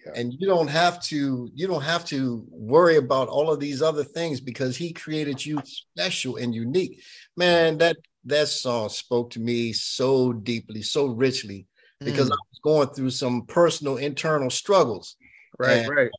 [0.06, 0.12] Yeah.
[0.16, 4.04] And you don't have to you don't have to worry about all of these other
[4.04, 7.02] things because he created you special and unique.
[7.36, 11.66] Man, that that song spoke to me so deeply, so richly
[12.00, 12.34] because mm.
[12.34, 15.16] I was going through some personal internal struggles.
[15.58, 16.12] Right, and, right.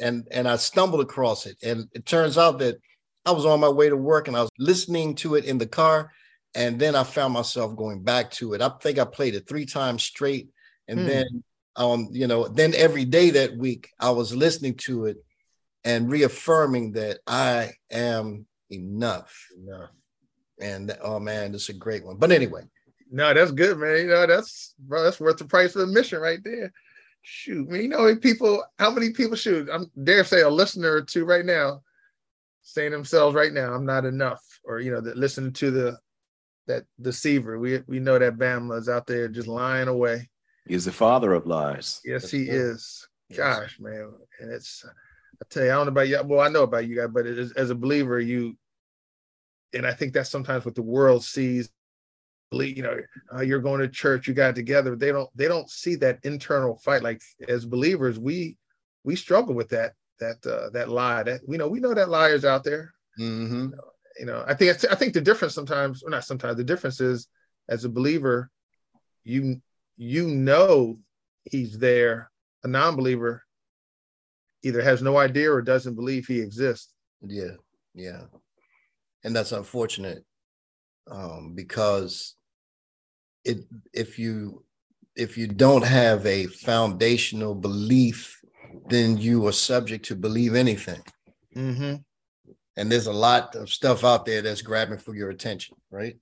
[0.00, 2.78] And and I stumbled across it and it turns out that
[3.26, 5.66] I was on my way to work and I was listening to it in the
[5.66, 6.10] car
[6.54, 8.62] and then I found myself going back to it.
[8.62, 10.50] I think I played it three times straight.
[10.88, 11.06] And hmm.
[11.06, 11.44] then
[11.76, 15.16] um, you know, then every day that week I was listening to it
[15.84, 19.48] and reaffirming that I am enough.
[19.56, 19.90] Enough.
[20.60, 22.16] And oh man, this is a great one.
[22.16, 22.62] But anyway.
[23.10, 23.98] No, that's good, man.
[23.98, 26.72] You know, that's bro, that's worth the price of admission right there.
[27.22, 29.68] Shoot, man, you know, people, how many people shoot?
[29.70, 31.82] I'm dare say a listener or two right now
[32.62, 35.98] saying themselves right now, I'm not enough, or you know, that listen to the
[36.66, 37.58] that deceiver.
[37.58, 40.28] We we know that Bama is out there just lying away.
[40.66, 42.00] He's the father of lies.
[42.04, 43.06] Yes, he is.
[43.34, 44.84] Gosh, man, and it's
[45.42, 46.22] I tell you, I don't know about you.
[46.24, 48.56] Well, I know about you guys, but is, as a believer, you
[49.74, 51.68] and I think that's sometimes what the world sees.
[52.52, 52.98] You know,
[53.34, 54.94] uh, you're going to church, you got together.
[54.94, 57.02] They don't they don't see that internal fight.
[57.02, 58.58] Like as believers, we
[59.04, 61.22] we struggle with that that uh, that lie.
[61.22, 62.92] That we know we know that liars out there.
[63.18, 63.60] Mm-hmm.
[63.60, 66.64] You know, you know, I think I think the difference sometimes, or not sometimes, the
[66.64, 67.28] difference is
[67.68, 68.50] as a believer,
[69.24, 69.60] you
[69.96, 70.98] you know
[71.44, 72.30] he's there.
[72.64, 73.42] A non-believer
[74.62, 76.92] either has no idea or doesn't believe he exists.
[77.22, 77.56] Yeah,
[77.94, 78.22] yeah,
[79.24, 80.24] and that's unfortunate
[81.10, 82.36] um, because
[83.44, 83.58] it
[83.92, 84.64] if you
[85.16, 88.40] if you don't have a foundational belief,
[88.88, 91.02] then you are subject to believe anything.
[91.56, 91.94] Mm-hmm
[92.76, 96.16] and there's a lot of stuff out there that's grabbing for your attention, right?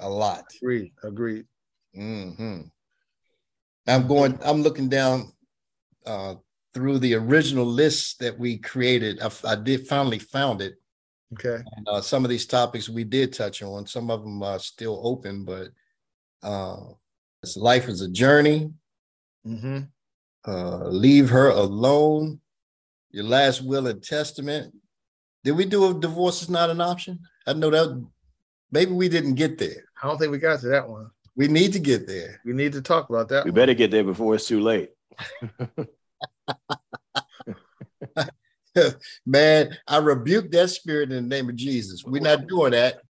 [0.00, 0.44] A lot.
[0.62, 0.92] Agreed.
[1.02, 1.44] Agreed.
[1.96, 2.62] Mm-hmm.
[3.86, 4.38] I'm going.
[4.44, 5.32] I'm looking down
[6.06, 6.36] uh,
[6.72, 9.20] through the original list that we created.
[9.20, 10.74] I, I did finally found it.
[11.34, 11.62] Okay.
[11.76, 13.86] And, uh, some of these topics we did touch on.
[13.86, 15.68] Some of them are still open, but
[16.42, 16.76] uh,
[17.56, 18.70] life is a journey.
[19.46, 19.80] Mm-hmm.
[20.46, 22.40] Uh, leave her alone.
[23.10, 24.74] Your last will and testament
[25.44, 27.20] did we do a divorce is not an option?
[27.46, 28.04] I know that
[28.72, 29.84] maybe we didn't get there.
[30.02, 31.10] I don't think we got to that one.
[31.36, 32.40] We need to get there.
[32.44, 33.44] We need to talk about that.
[33.44, 33.56] We one.
[33.56, 34.90] better get there before it's too late.
[39.26, 42.02] Man, I rebuke that spirit in the name of Jesus.
[42.04, 43.02] We're not doing that.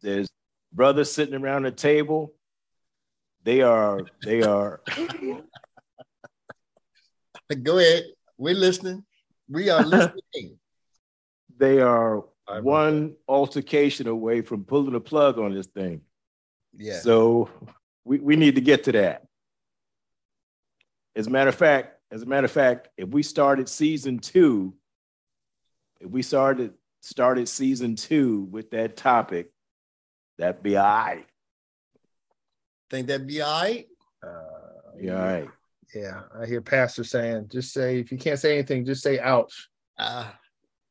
[0.00, 0.28] There's
[0.72, 2.32] brothers sitting around the table.
[3.44, 4.80] They are, they are.
[7.62, 8.04] Go ahead.
[8.36, 9.04] We're listening.
[9.48, 10.58] We are listening.
[11.58, 12.24] They are
[12.60, 16.00] one altercation away from pulling the plug on this thing.
[16.76, 17.00] Yeah.
[17.00, 17.50] So
[18.04, 19.26] we, we need to get to that.
[21.14, 24.74] As a matter of fact, as a matter of fact, if we started season two,
[26.00, 29.50] if we started started season two with that topic,
[30.38, 31.26] that'd be all right.
[32.90, 33.86] Think that'd be all right?
[34.22, 35.48] Uh, yeah, all right.
[35.94, 39.68] Yeah, I hear pastor saying, just say if you can't say anything, just say ouch.
[39.98, 40.30] Uh,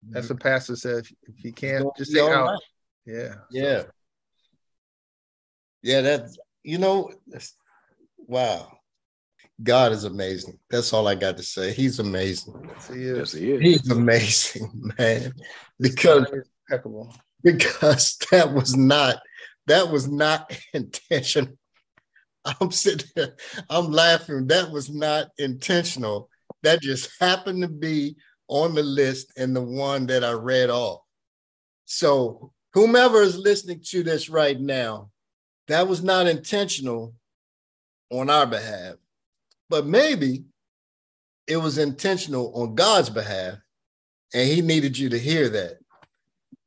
[0.09, 1.05] That's what pastor said.
[1.23, 2.29] If you can't, just say ouch.
[2.31, 2.59] Right.
[3.05, 3.35] Yeah.
[3.51, 3.83] Yeah.
[5.81, 7.11] Yeah, that's you know,
[8.17, 8.71] wow.
[9.63, 10.59] God is amazing.
[10.69, 11.73] That's all I got to say.
[11.73, 12.53] He's amazing.
[12.67, 13.17] Yes, he is.
[13.17, 13.61] Yes, he is.
[13.61, 15.33] He's amazing, man.
[15.79, 16.27] Because
[16.69, 17.13] impeccable.
[17.43, 19.19] Because that was not
[19.67, 21.53] that was not intentional.
[22.45, 23.35] I'm sitting there,
[23.69, 24.47] I'm laughing.
[24.47, 26.29] That was not intentional.
[26.63, 28.15] That just happened to be
[28.47, 31.01] on the list and the one that I read off.
[31.85, 35.11] So, whomever is listening to this right now,
[35.67, 37.13] that was not intentional
[38.09, 38.95] on our behalf,
[39.69, 40.45] but maybe
[41.47, 43.55] it was intentional on God's behalf,
[44.33, 45.77] and He needed you to hear that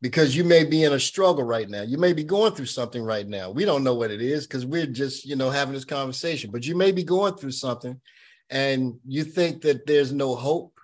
[0.02, 1.82] because you may be in a struggle right now.
[1.82, 3.50] You may be going through something right now.
[3.50, 6.66] We don't know what it is because we're just, you know, having this conversation, but
[6.66, 8.00] you may be going through something
[8.48, 10.79] and you think that there's no hope.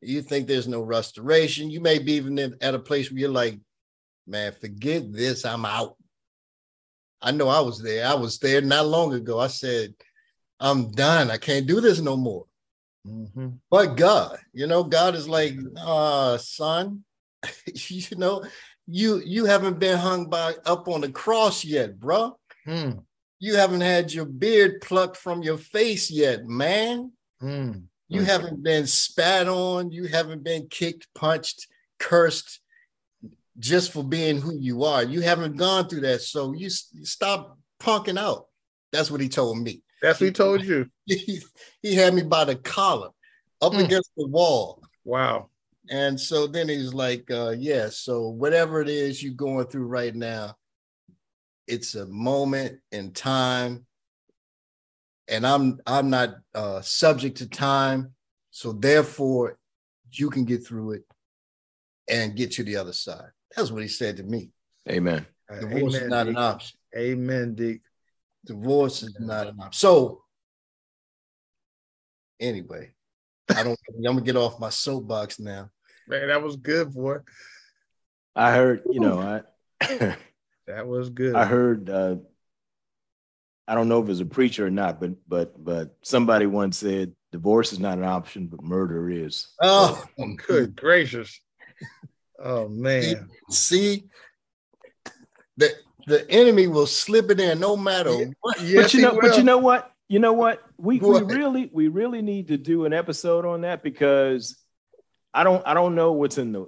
[0.00, 1.70] You think there's no restoration.
[1.70, 3.58] You may be even at a place where you're like,
[4.26, 5.44] man, forget this.
[5.44, 5.96] I'm out.
[7.20, 8.06] I know I was there.
[8.06, 9.38] I was there not long ago.
[9.38, 9.94] I said,
[10.58, 11.30] I'm done.
[11.30, 12.46] I can't do this no more.
[13.06, 13.48] Mm-hmm.
[13.70, 17.04] But God, you know, God is like, uh, son,
[17.74, 18.44] you know,
[18.86, 22.36] you you haven't been hung by up on the cross yet, bro.
[22.64, 22.90] Hmm.
[23.38, 27.12] You haven't had your beard plucked from your face yet, man.
[27.40, 27.72] Hmm.
[28.10, 29.92] You haven't been spat on.
[29.92, 31.68] You haven't been kicked, punched,
[31.98, 32.60] cursed
[33.58, 35.04] just for being who you are.
[35.04, 36.22] You haven't gone through that.
[36.22, 38.46] So you, you stop punking out.
[38.92, 39.82] That's what he told me.
[40.02, 40.90] That's what he told you.
[41.06, 41.40] He,
[41.82, 43.08] he had me by the collar
[43.60, 43.84] up mm.
[43.84, 44.80] against the wall.
[45.04, 45.50] Wow.
[45.90, 50.14] And so then he's like, uh, yeah, so whatever it is you're going through right
[50.14, 50.56] now,
[51.66, 53.86] it's a moment in time.
[55.30, 58.12] And I'm I'm not uh, subject to time.
[58.50, 59.58] So therefore,
[60.10, 61.04] you can get through it
[62.08, 63.30] and get to the other side.
[63.54, 64.50] That's what he said to me.
[64.88, 65.26] Amen.
[65.48, 66.36] Divorce Amen, is not Deke.
[66.36, 66.78] an option.
[66.96, 67.80] Amen, Dick.
[68.44, 69.72] Divorce is not an option.
[69.72, 70.22] So
[72.40, 72.92] anyway,
[73.48, 75.70] I don't I'm gonna get off my soapbox now.
[76.08, 77.18] Man, that was good, boy.
[78.34, 79.42] I heard, you know, I
[80.66, 81.34] that was good.
[81.34, 82.16] I heard uh
[83.70, 87.12] I don't know if it's a preacher or not, but but but somebody once said
[87.30, 89.46] divorce is not an option, but murder is.
[89.62, 90.04] Oh,
[90.48, 91.40] good gracious.
[92.42, 93.28] Oh man.
[93.48, 94.06] See,
[95.56, 95.72] the
[96.08, 98.24] the enemy will slip it in no matter yeah.
[98.40, 98.60] what.
[98.60, 99.92] Yes, but you know, but you know what?
[100.08, 100.62] You know what?
[100.76, 104.56] We, we really we really need to do an episode on that because
[105.32, 106.66] I don't I don't know what's in the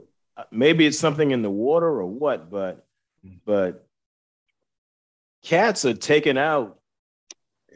[0.52, 2.86] maybe it's something in the water or what, but
[3.26, 3.40] mm.
[3.44, 3.88] but
[5.42, 6.78] cats are taken out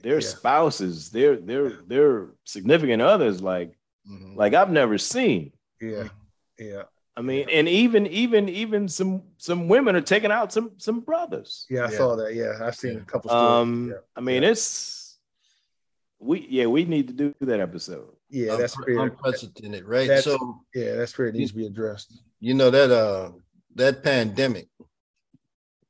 [0.03, 0.27] their yeah.
[0.27, 3.77] spouses, their their their significant others like
[4.09, 4.37] mm-hmm.
[4.37, 5.53] like I've never seen.
[5.81, 6.09] Yeah.
[6.59, 6.83] Yeah.
[7.17, 11.67] I mean, and even even even some some women are taking out some some brothers.
[11.71, 11.97] Yeah, I yeah.
[11.97, 12.35] saw that.
[12.35, 13.31] Yeah, I've seen a couple.
[13.31, 13.43] Stories.
[13.43, 13.97] Um, yeah.
[14.15, 15.19] I mean, it's
[16.19, 18.09] we yeah we need to do that episode.
[18.29, 20.09] Yeah, that's pretty unprecedented, right?
[20.09, 22.21] That's, so yeah, that's where it needs to be addressed.
[22.41, 23.31] You know that uh
[23.77, 24.69] that pandemic,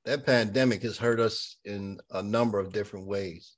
[0.05, 3.56] that pandemic has hurt us in a number of different ways.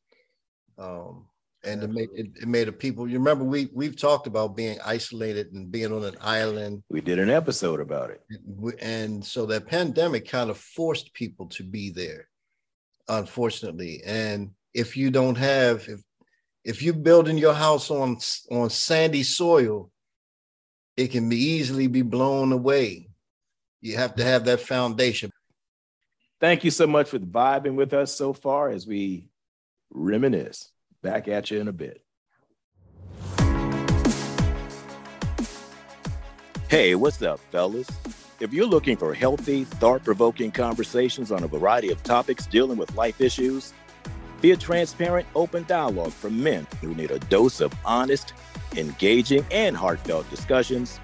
[0.78, 1.26] Um,
[1.64, 3.08] and it made it, it made a people.
[3.08, 6.82] You remember we we've talked about being isolated and being on an island.
[6.88, 8.20] We did an episode about it,
[8.80, 12.28] and so that pandemic kind of forced people to be there,
[13.08, 14.02] unfortunately.
[14.06, 16.00] And if you don't have if
[16.64, 18.18] if you're building your house on
[18.50, 19.90] on sandy soil,
[20.96, 23.08] it can be easily be blown away.
[23.80, 25.30] You have to have that foundation.
[26.40, 29.28] Thank you so much for vibing with us so far as we
[29.90, 30.72] reminisce.
[31.02, 32.02] Back at you in a bit.
[36.68, 37.88] Hey, what's up, fellas?
[38.40, 42.94] If you're looking for healthy, thought provoking conversations on a variety of topics dealing with
[42.94, 43.72] life issues,
[44.40, 48.34] be a transparent, open dialogue for men who need a dose of honest,
[48.76, 51.00] engaging, and heartfelt discussions.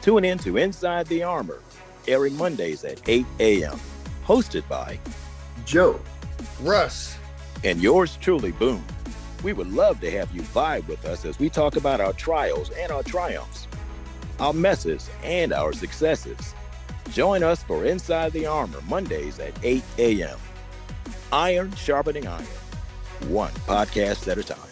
[0.00, 1.60] Tune in to Inside the Armor,
[2.08, 3.78] airing Mondays at 8 a.m.
[4.24, 4.98] Hosted by
[5.66, 6.00] Joe,
[6.62, 7.18] Russ,
[7.64, 8.84] and yours truly, Boom.
[9.42, 12.70] We would love to have you vibe with us as we talk about our trials
[12.70, 13.66] and our triumphs,
[14.38, 16.54] our messes and our successes.
[17.10, 20.38] Join us for Inside the Armor Mondays at 8 a.m.
[21.32, 22.46] Iron sharpening iron
[23.28, 24.71] one podcast at a time.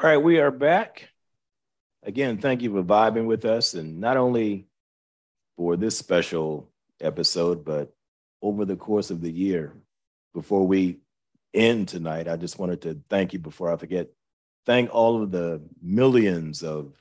[0.00, 1.08] All right, we are back.
[2.04, 4.68] Again, thank you for vibing with us, and not only
[5.56, 7.92] for this special episode, but
[8.40, 9.74] over the course of the year.
[10.34, 11.00] Before we
[11.52, 14.06] end tonight, I just wanted to thank you before I forget.
[14.66, 16.92] Thank all of the millions of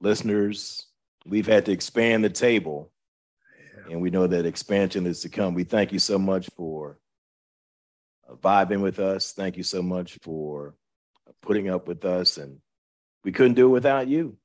[0.00, 0.86] listeners.
[1.26, 2.92] We've had to expand the table,
[3.90, 5.52] and we know that expansion is to come.
[5.52, 6.96] We thank you so much for
[8.40, 9.32] vibing with us.
[9.32, 10.76] Thank you so much for
[11.42, 12.58] putting up with us, and
[13.24, 14.36] we couldn't do it without you.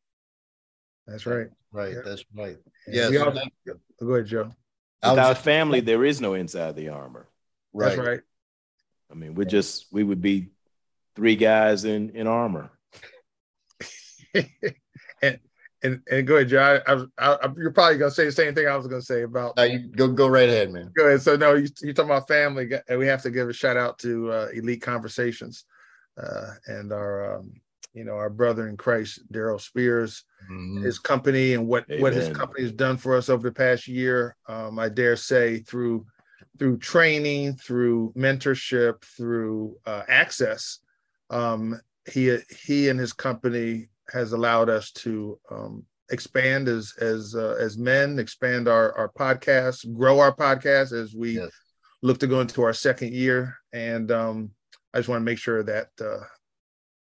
[1.08, 1.48] That's right.
[1.72, 1.94] Right.
[1.94, 2.02] Yeah.
[2.06, 2.58] That's right.
[2.86, 3.10] And Yes.
[3.12, 4.52] we all- Go ahead, Joe.
[5.02, 7.28] I was Without just- family, there is no inside the armor.
[7.74, 8.22] That's right.
[9.12, 10.50] I mean, we're just we would be
[11.16, 12.72] three guys in in armor.
[15.22, 15.40] and
[15.84, 16.82] and and go ahead, Joe.
[16.86, 19.02] I, I, was- I, I- you're probably gonna say the same thing I was gonna
[19.02, 19.58] say about.
[19.58, 20.92] No, you go go right ahead, man.
[20.96, 21.22] Go ahead.
[21.22, 24.00] So no, you you talking about family, and we have to give a shout out
[24.00, 25.66] to uh, Elite Conversations,
[26.18, 27.54] uh, and our um,
[27.94, 30.84] you know our brother in Christ, Daryl Spears, Mhm.
[30.84, 34.36] his company, and what what his company has done for us over the past year.
[34.48, 36.06] Um, I dare say through
[36.60, 40.80] through training, through mentorship, through uh, access,
[41.30, 41.80] um,
[42.12, 47.78] he he and his company has allowed us to um, expand as as uh, as
[47.78, 51.52] men, expand our our podcast, grow our podcast as we Yes.
[52.02, 53.56] look to go into our second year.
[53.72, 54.52] And um,
[54.94, 56.24] I just want to make sure that uh,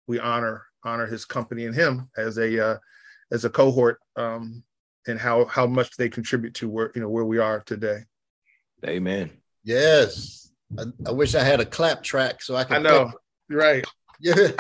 [0.08, 2.78] we honor honor his company and him as a uh,
[3.32, 4.64] as a cohort um,
[5.08, 8.00] and how how much they contribute to where you know where we are today.
[8.86, 9.32] Amen.
[9.64, 10.52] Yes.
[10.78, 12.78] I, I wish I had a clap track so I could.
[12.78, 13.12] I know,
[13.50, 13.86] You're right?
[14.20, 14.52] Yeah.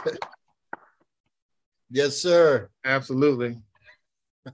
[1.91, 2.69] yes, sir.
[2.83, 3.57] Absolutely,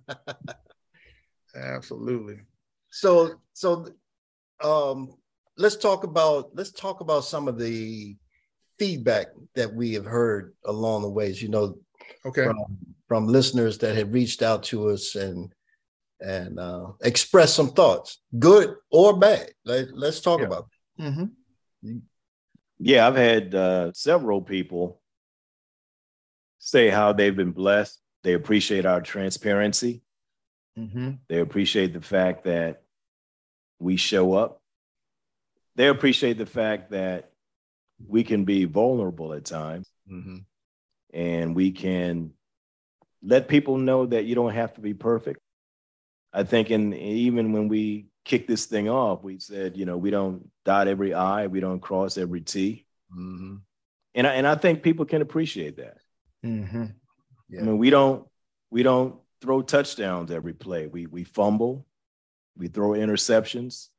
[1.55, 2.39] absolutely.
[2.89, 3.87] So so
[4.61, 5.13] um
[5.57, 8.17] let's talk about let's talk about some of the
[8.77, 11.77] feedback that we have heard along the ways, you know,
[12.25, 12.57] Okay, from,
[13.07, 15.51] from listeners that have reached out to us and
[16.21, 19.51] and uh expressed some thoughts, good or bad.
[19.65, 20.45] Let, let's talk Yeah.
[20.47, 21.31] about Mhm.
[22.79, 25.01] Yeah, I've had uh, several people
[26.59, 27.99] say how they've been blessed.
[28.23, 30.01] They appreciate our transparency.
[30.77, 31.19] Mhm.
[31.29, 32.83] They appreciate the fact that
[33.79, 34.61] we show up.
[35.75, 37.31] They appreciate the fact that
[38.07, 40.45] we can be vulnerable at times Mhm.
[41.13, 42.33] and we can
[43.21, 45.39] let people know that you don't have to be perfect.
[46.33, 50.09] I think, and even when we kick this thing off, we said, you know, we
[50.11, 53.61] don't dot every I, we don't cross every T, Mhm.
[54.13, 55.97] and I, and I think people can appreciate that.
[56.43, 56.93] Mhm.
[57.49, 57.61] Yeah.
[57.61, 58.27] I mean, we don't
[58.71, 60.87] we don't throw touchdowns every play.
[60.87, 61.85] We we fumble,
[62.57, 63.89] we throw interceptions,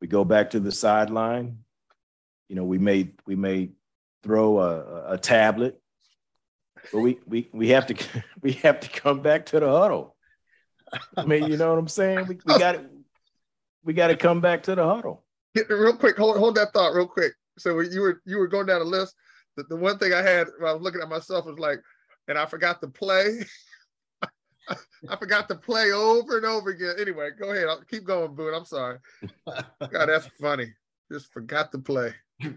[0.00, 1.64] we go back to the sideline.
[2.48, 3.70] You know, we may we may
[4.22, 5.80] throw a, a- tablet,
[6.92, 7.94] but we we we have to
[8.42, 10.16] we have to come back to the huddle.
[11.16, 12.26] I mean, you know what I'm saying?
[12.26, 12.80] We, we got
[13.84, 15.24] we got to come back to the huddle.
[15.68, 17.32] Real quick, hold hold that thought real quick.
[17.58, 19.14] So you were you were going down the list.
[19.56, 21.80] The, the one thing I had when I was looking at myself was like,
[22.28, 23.44] and I forgot to play.
[25.08, 26.96] I forgot to play over and over again.
[26.98, 27.68] Anyway, go ahead.
[27.68, 28.54] I'll keep going, Boone.
[28.54, 28.98] I'm sorry.
[29.46, 30.72] God, that's funny.
[31.10, 32.12] Just forgot to play.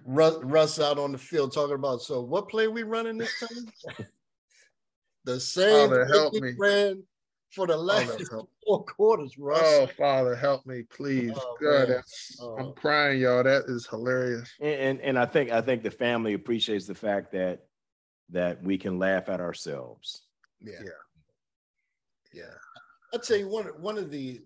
[0.05, 3.97] Russ, Russ out on the field talking about so what play we running this time?
[5.23, 6.53] the same Father, help me.
[6.57, 7.03] ran
[7.51, 9.61] for the last Father, four quarters, Russ.
[9.63, 11.31] Oh, Father, help me, please.
[11.35, 12.01] Oh, God,
[12.41, 12.57] Oh.
[12.57, 13.43] I'm crying, y'all.
[13.43, 14.49] That is hilarious.
[14.59, 17.61] And, and and I think I think the family appreciates the fact that
[18.31, 20.23] that we can laugh at ourselves.
[20.61, 20.73] yeah.
[20.83, 20.91] Yeah.
[22.33, 22.53] Yeah.
[23.13, 24.41] I'll tell you one one of the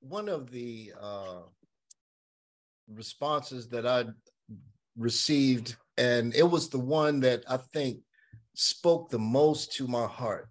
[0.00, 1.42] one of the uh
[2.92, 4.06] responses that I
[5.00, 8.00] received, and it was the one that I think
[8.54, 10.48] spoke the most to my heart.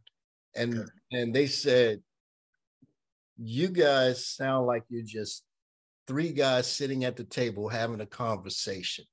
[0.56, 0.90] and okay.
[1.12, 2.02] and they said,
[3.38, 5.44] "You guys sound like you're just
[6.08, 9.06] three guys sitting at the table having a conversation,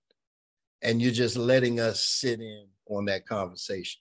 [0.83, 4.01] and you're just letting us sit in on that conversation."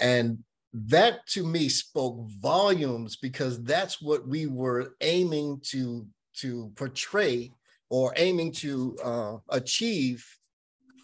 [0.00, 0.42] And
[0.72, 6.06] that to me spoke volumes because that's what we were aiming to
[6.40, 7.52] to portray
[7.90, 10.26] or aiming to uh, achieve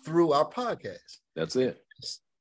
[0.05, 1.19] through our podcast.
[1.37, 1.79] That's it.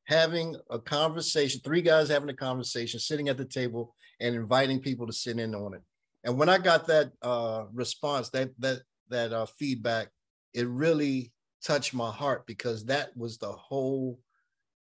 [0.05, 5.05] Having a conversation, three guys having a conversation, sitting at the table and inviting people
[5.05, 5.81] to sit in on it.
[6.23, 10.09] And when I got that uh, response, that that that uh, feedback,
[10.53, 11.31] it really
[11.63, 14.19] touched my heart because that was the whole.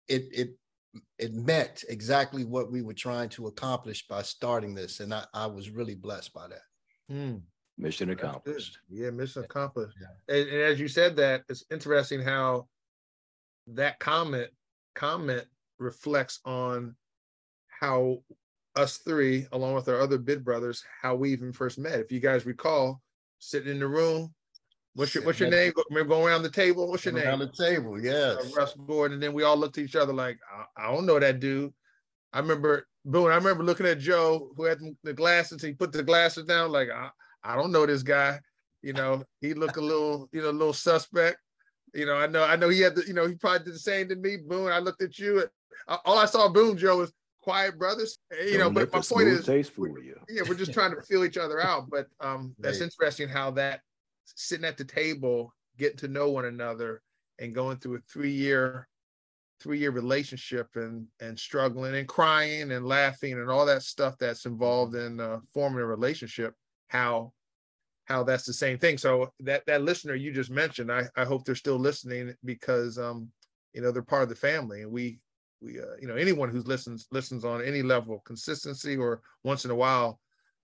[0.07, 0.49] It it
[1.19, 5.45] it met exactly what we were trying to accomplish by starting this, and I, I
[5.47, 7.13] was really blessed by that.
[7.13, 7.41] Mm.
[7.77, 8.79] Mission accomplished.
[8.89, 9.97] Yeah, mission accomplished.
[10.01, 10.35] Yeah.
[10.35, 12.67] And, and, as you said that, it's interesting how
[13.67, 14.49] that comment
[14.95, 15.45] comment
[15.77, 16.95] reflects on
[17.67, 18.23] how
[18.75, 21.99] us three, along with our other bid brothers, how we even first met.
[21.99, 23.01] If you guys recall,
[23.39, 24.33] sitting in the room,
[24.95, 25.71] what's your what's your name?
[25.89, 26.89] Remember going around the table?
[26.89, 27.27] What's your name?
[27.27, 28.37] Around the table, yes.
[28.37, 31.05] Uh, Russ Gordon, and then we all looked at each other like, I, I don't
[31.05, 31.73] know that dude.
[32.33, 33.31] I remember Boone.
[33.31, 35.61] I remember looking at Joe, who had the glasses.
[35.61, 37.09] He put the glasses down, like I,
[37.43, 38.39] I don't know this guy.
[38.81, 41.37] You know, he looked a little, you know, a little suspect.
[41.93, 43.79] You know, I know, I know he had the, you know, he probably did the
[43.79, 44.37] same to me.
[44.37, 45.45] Boone, I looked at you.
[46.05, 47.11] all I saw Boone Joe was
[47.47, 48.19] quiet brothers.
[48.45, 49.47] You know, but my point is,
[50.03, 50.19] you.
[50.29, 51.89] yeah, we're just trying to feel each other out.
[51.89, 52.85] But um, that's right.
[52.85, 53.79] interesting how that
[54.25, 57.01] sitting at the table, getting to know one another,
[57.39, 58.87] and going through a three-year,
[59.61, 64.95] three-year relationship, and and struggling and crying and laughing and all that stuff that's involved
[64.95, 66.53] in uh, forming a relationship.
[66.87, 67.33] How
[68.07, 68.97] how that's the same thing.
[68.97, 73.29] So that that listener you just mentioned, I, I hope they're still listening because um,
[73.73, 75.19] you know they're part of the family, and we
[75.61, 79.65] we uh, you know anyone who listens listens on any level of consistency or once
[79.65, 80.19] in a while,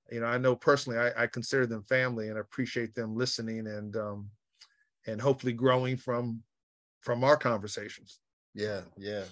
[0.10, 3.96] you know I know personally I, I consider them family and appreciate them listening and
[3.98, 4.30] um,
[5.06, 6.42] and hopefully growing from
[7.02, 8.20] from our conversations.
[8.54, 9.26] Yeah, yeah,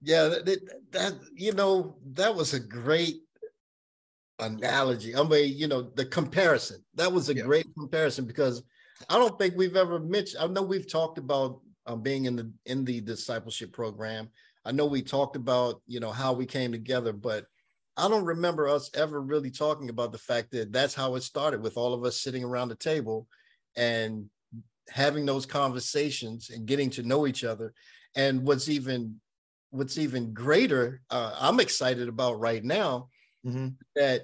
[0.00, 0.28] yeah.
[0.28, 0.60] That,
[0.92, 3.16] that you know that was a great
[4.38, 5.16] analogy.
[5.16, 6.84] I mean, you know, the comparison.
[6.94, 7.42] That was a yeah.
[7.42, 8.62] great comparison because
[9.08, 10.42] I don't think we've ever mentioned.
[10.42, 14.28] I know we've talked about um, being in the in the discipleship program.
[14.64, 17.46] I know we talked about you know how we came together, but
[17.96, 21.62] I don't remember us ever really talking about the fact that that's how it started
[21.62, 23.26] with all of us sitting around the table
[23.76, 24.26] and
[24.88, 27.74] having those conversations and getting to know each other.
[28.14, 29.20] And what's even
[29.70, 33.08] what's even greater, uh, I'm excited about right now
[33.48, 33.68] mm-hmm.
[33.96, 34.22] that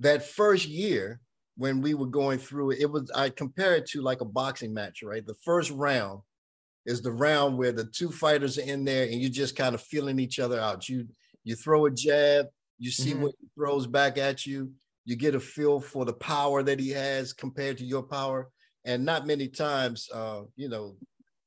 [0.00, 1.20] that first year
[1.56, 4.74] when we were going through it, it was I compare it to like a boxing
[4.74, 5.24] match, right?
[5.24, 6.20] The first round
[6.86, 9.80] is the round where the two fighters are in there and you're just kind of
[9.80, 10.88] feeling each other out.
[10.88, 11.06] You
[11.44, 12.46] you throw a jab,
[12.78, 13.22] you see mm-hmm.
[13.22, 14.72] what he throws back at you,
[15.04, 18.48] you get a feel for the power that he has compared to your power.
[18.84, 20.96] And not many times, uh, you know,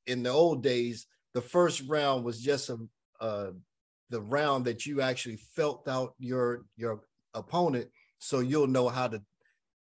[0.06, 2.78] in the old days, the first round was just a,
[3.20, 3.52] a
[4.10, 7.02] the round that you actually felt out your your
[7.34, 7.88] opponent,
[8.20, 9.22] so you'll know how to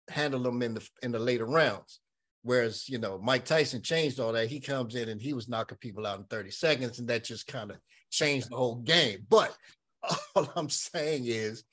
[0.09, 1.99] handle them in the in the later rounds.
[2.43, 4.49] Whereas you know Mike Tyson changed all that.
[4.49, 7.47] He comes in and he was knocking people out in 30 seconds, and that just
[7.47, 7.77] kind of
[8.11, 9.25] changed the whole game.
[9.29, 9.55] But
[10.35, 11.63] all I'm saying is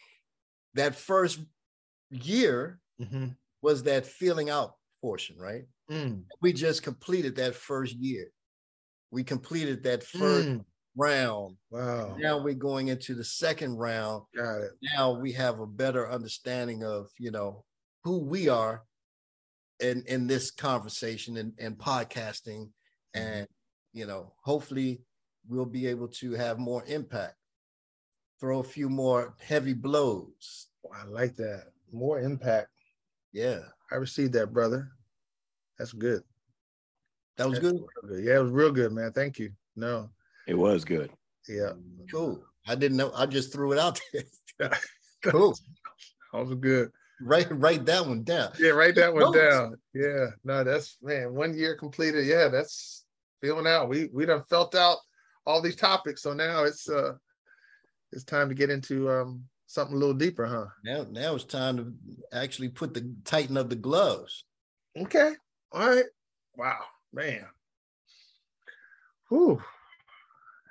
[0.75, 1.41] that first
[2.11, 3.29] year mm-hmm.
[3.61, 5.65] was that feeling out portion, right?
[5.91, 6.23] Mm.
[6.41, 8.29] We just completed that first year.
[9.11, 10.65] We completed that first mm
[10.97, 11.57] round.
[11.71, 12.17] Wow.
[12.19, 14.25] Now we're going into the second round.
[14.37, 14.71] Got it.
[14.97, 17.65] Now we have a better understanding of, you know,
[18.05, 18.83] who we are
[19.81, 22.71] in in this conversation and, and podcasting.
[23.17, 23.21] Mm-hmm.
[23.21, 23.47] And,
[23.93, 25.03] you know, hopefully
[25.49, 27.37] we'll be able to have more impact.
[28.41, 30.69] Throw a few more heavy blows.
[30.93, 31.67] I like that.
[31.93, 32.69] More impact.
[33.33, 33.61] Yeah.
[33.91, 34.89] I received that, brother.
[35.79, 36.23] That's good.
[37.37, 37.81] That was good.
[38.03, 38.25] good.
[38.25, 39.13] Yeah, it was real good, man.
[39.13, 39.53] Thank you.
[39.75, 40.11] No,
[40.47, 41.11] it was good.
[41.49, 41.73] Yeah.
[42.11, 42.43] Cool.
[42.67, 43.13] I didn't know.
[43.15, 44.71] I just threw it out there.
[45.23, 45.57] cool.
[46.33, 46.91] That was good.
[47.21, 48.53] Write write that one down.
[48.59, 49.77] Yeah, write that one down.
[49.95, 50.27] Yeah.
[50.45, 52.27] No, that's man, one year completed.
[52.27, 53.05] Yeah, that's
[53.41, 53.89] feeling out.
[53.89, 54.99] We we done felt out
[55.47, 56.23] all these topics.
[56.23, 57.15] So now it's uh
[58.13, 60.67] it's time to get into um something a little deeper, huh?
[60.85, 61.93] Now now it's time to
[62.37, 64.45] actually put the tighten up the gloves.
[64.99, 65.33] Okay.
[65.73, 66.05] All right.
[66.57, 66.81] Wow,
[67.13, 67.47] man.
[69.29, 69.63] Whew.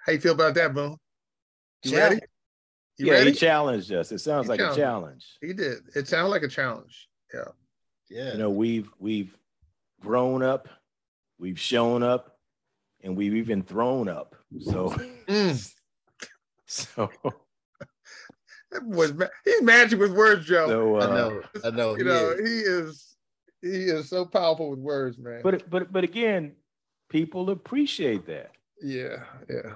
[0.05, 0.97] How you feel about that, Boone?
[1.83, 2.19] You ready?
[2.97, 3.31] You yeah, ready?
[3.31, 4.11] he challenged us.
[4.11, 5.25] It sounds he like a challenge.
[5.41, 5.79] He did.
[5.95, 7.07] It sounded like a challenge.
[7.33, 7.45] Yeah.
[8.09, 8.33] Yeah.
[8.33, 9.35] You know, we've we've
[10.01, 10.67] grown up,
[11.39, 12.37] we've shown up,
[13.03, 14.35] and we've even thrown up.
[14.59, 14.89] So,
[15.27, 15.73] mm.
[16.65, 17.09] so
[18.71, 20.67] That was ma- he's magic with words, Joe.
[20.67, 21.91] So, uh, I know, I know.
[21.91, 22.49] you he know, is.
[22.49, 23.15] he is
[23.61, 25.41] he is so powerful with words, man.
[25.43, 26.53] but but but again,
[27.09, 28.51] people appreciate that.
[28.81, 29.73] Yeah, yeah.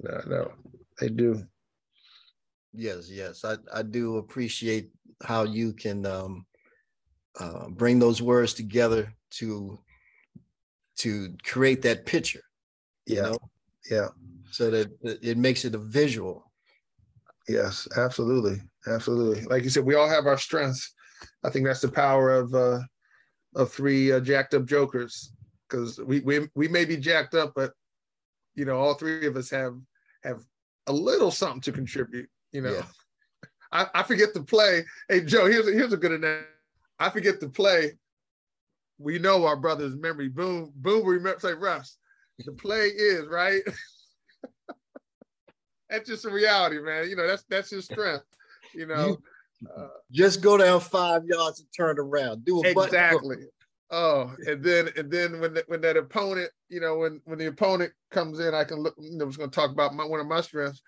[0.00, 0.52] No, no,
[1.00, 1.44] they do.
[2.72, 3.44] Yes, yes.
[3.44, 4.90] I, I do appreciate
[5.22, 6.46] how you can um,
[7.38, 9.78] uh, bring those words together to
[10.98, 12.42] to create that picture,
[13.06, 13.38] you Yeah, know,
[13.90, 14.08] yeah.
[14.50, 16.44] so that it it makes it a visual.
[17.48, 19.44] Yes, absolutely, absolutely.
[19.44, 20.94] Like you said, we all have our strengths.
[21.44, 22.80] I think that's the power of uh
[23.54, 25.32] of three uh, jacked up jokers
[25.68, 27.72] because we, we we may be jacked up, but
[28.58, 29.78] you know, all three of us have
[30.24, 30.40] have
[30.88, 32.28] a little something to contribute.
[32.52, 32.82] You know, Yeah.
[33.72, 34.84] I, I forget to play.
[35.08, 36.46] Hey Joe, here's a, here's a good analogy.
[36.98, 37.92] I forget to play.
[38.98, 40.28] We know our brother's memory.
[40.28, 41.06] Boom, boom.
[41.06, 41.98] We remember, say Russ.
[42.44, 43.62] The play is right.
[45.90, 47.08] that's just a reality, man.
[47.08, 48.24] You know, that's that's his strength.
[48.74, 49.18] You know,
[49.76, 52.44] uh, Just go down five yards and turn around.
[52.44, 53.36] Do a exactly.
[53.90, 57.46] Oh, and then and then when the, when that opponent, you know, when when the
[57.46, 58.94] opponent comes in, I can look.
[58.98, 60.82] You know, I was going to talk about my, one of my strengths.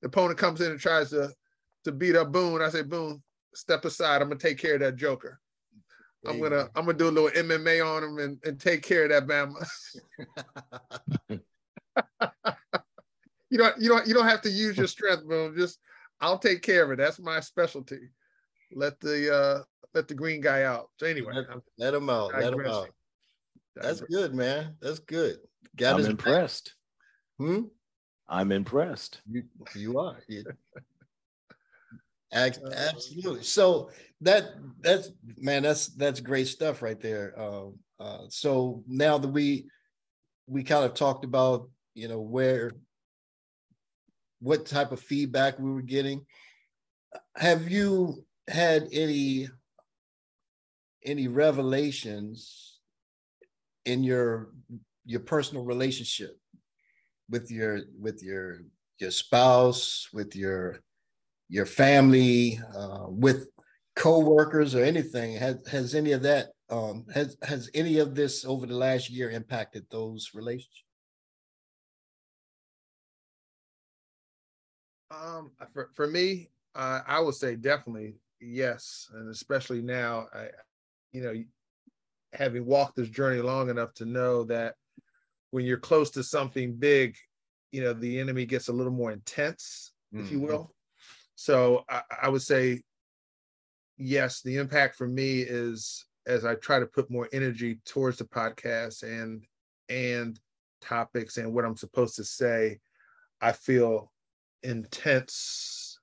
[0.00, 1.32] The opponent comes in and tries to
[1.84, 2.62] to beat up Boone.
[2.62, 3.22] I say, Boone,
[3.54, 4.22] step aside.
[4.22, 5.38] I'm gonna take care of that Joker.
[6.26, 9.10] I'm gonna I'm gonna do a little MMA on him and, and take care of
[9.10, 9.64] that Bama.
[13.50, 15.54] you don't you don't you don't have to use your strength, Boone.
[15.56, 15.78] Just
[16.20, 16.96] I'll take care of it.
[16.96, 18.00] That's my specialty.
[18.72, 19.62] Let the uh
[19.96, 20.90] let the green guy out.
[21.00, 21.46] So anyway, Let-
[21.78, 22.32] Let him out.
[22.34, 22.90] Let him out.
[23.74, 24.06] That's digressing.
[24.10, 24.76] good, man.
[24.80, 25.38] That's good.
[25.74, 26.74] Got I'm his impressed.
[27.38, 27.62] Hmm?
[28.28, 29.22] I'm impressed.
[29.28, 29.44] You,
[29.74, 30.18] you are.
[30.28, 30.44] You-
[32.32, 33.42] Absolutely.
[33.42, 33.90] So
[34.20, 37.38] that that's man, that's that's great stuff right there.
[37.40, 39.68] Um, uh, so now that we
[40.46, 42.72] we kind of talked about, you know, where
[44.40, 46.26] what type of feedback we were getting.
[47.36, 49.48] Have you had any
[51.06, 52.78] any revelations
[53.84, 54.50] in your
[55.04, 56.36] your personal relationship
[57.30, 58.58] with your with your
[58.98, 60.80] your spouse, with your
[61.48, 63.48] your family, uh, with
[63.94, 65.36] co-workers or anything?
[65.36, 69.30] Has has any of that um, has has any of this over the last year
[69.30, 70.82] impacted those relationships?
[75.10, 80.48] Um, for, for me, uh, I would say definitely yes, and especially now, I,
[81.16, 81.34] you know,
[82.34, 84.74] having walked this journey long enough to know that
[85.50, 87.16] when you're close to something big,
[87.72, 90.48] you know, the enemy gets a little more intense, if you Mhm.
[90.48, 90.74] will.
[91.34, 92.82] So I, I would say,
[93.96, 98.24] yes, the impact for me is as I try to put more energy towards the
[98.24, 99.46] podcast and
[99.88, 100.38] and
[100.82, 102.80] topics and what I'm supposed to say,
[103.40, 104.12] I feel
[104.62, 105.98] intense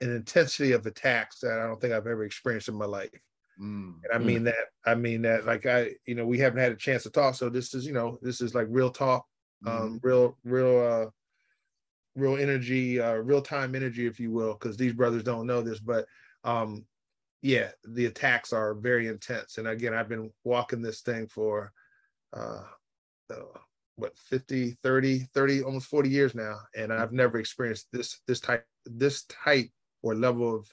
[0.00, 3.10] an intensity of attacks that I don't think I've ever experienced in my life.
[3.60, 4.00] Mm.
[4.04, 4.24] And I Mm.
[4.26, 7.10] mean that, I mean that like I, you know, we haven't had a chance to
[7.10, 7.34] talk.
[7.34, 9.26] So this is, you know, this is like real talk,
[9.66, 11.10] um, real, real uh
[12.16, 15.80] real energy, uh real time energy, if you will, because these brothers don't know this,
[15.80, 16.06] but
[16.44, 16.86] um
[17.42, 19.58] yeah, the attacks are very intense.
[19.58, 21.72] And again, I've been walking this thing for
[22.32, 22.62] uh,
[23.30, 23.58] uh
[23.96, 28.66] what 50 30 30 almost 40 years now and i've never experienced this this type
[28.86, 29.70] this type
[30.02, 30.68] or level of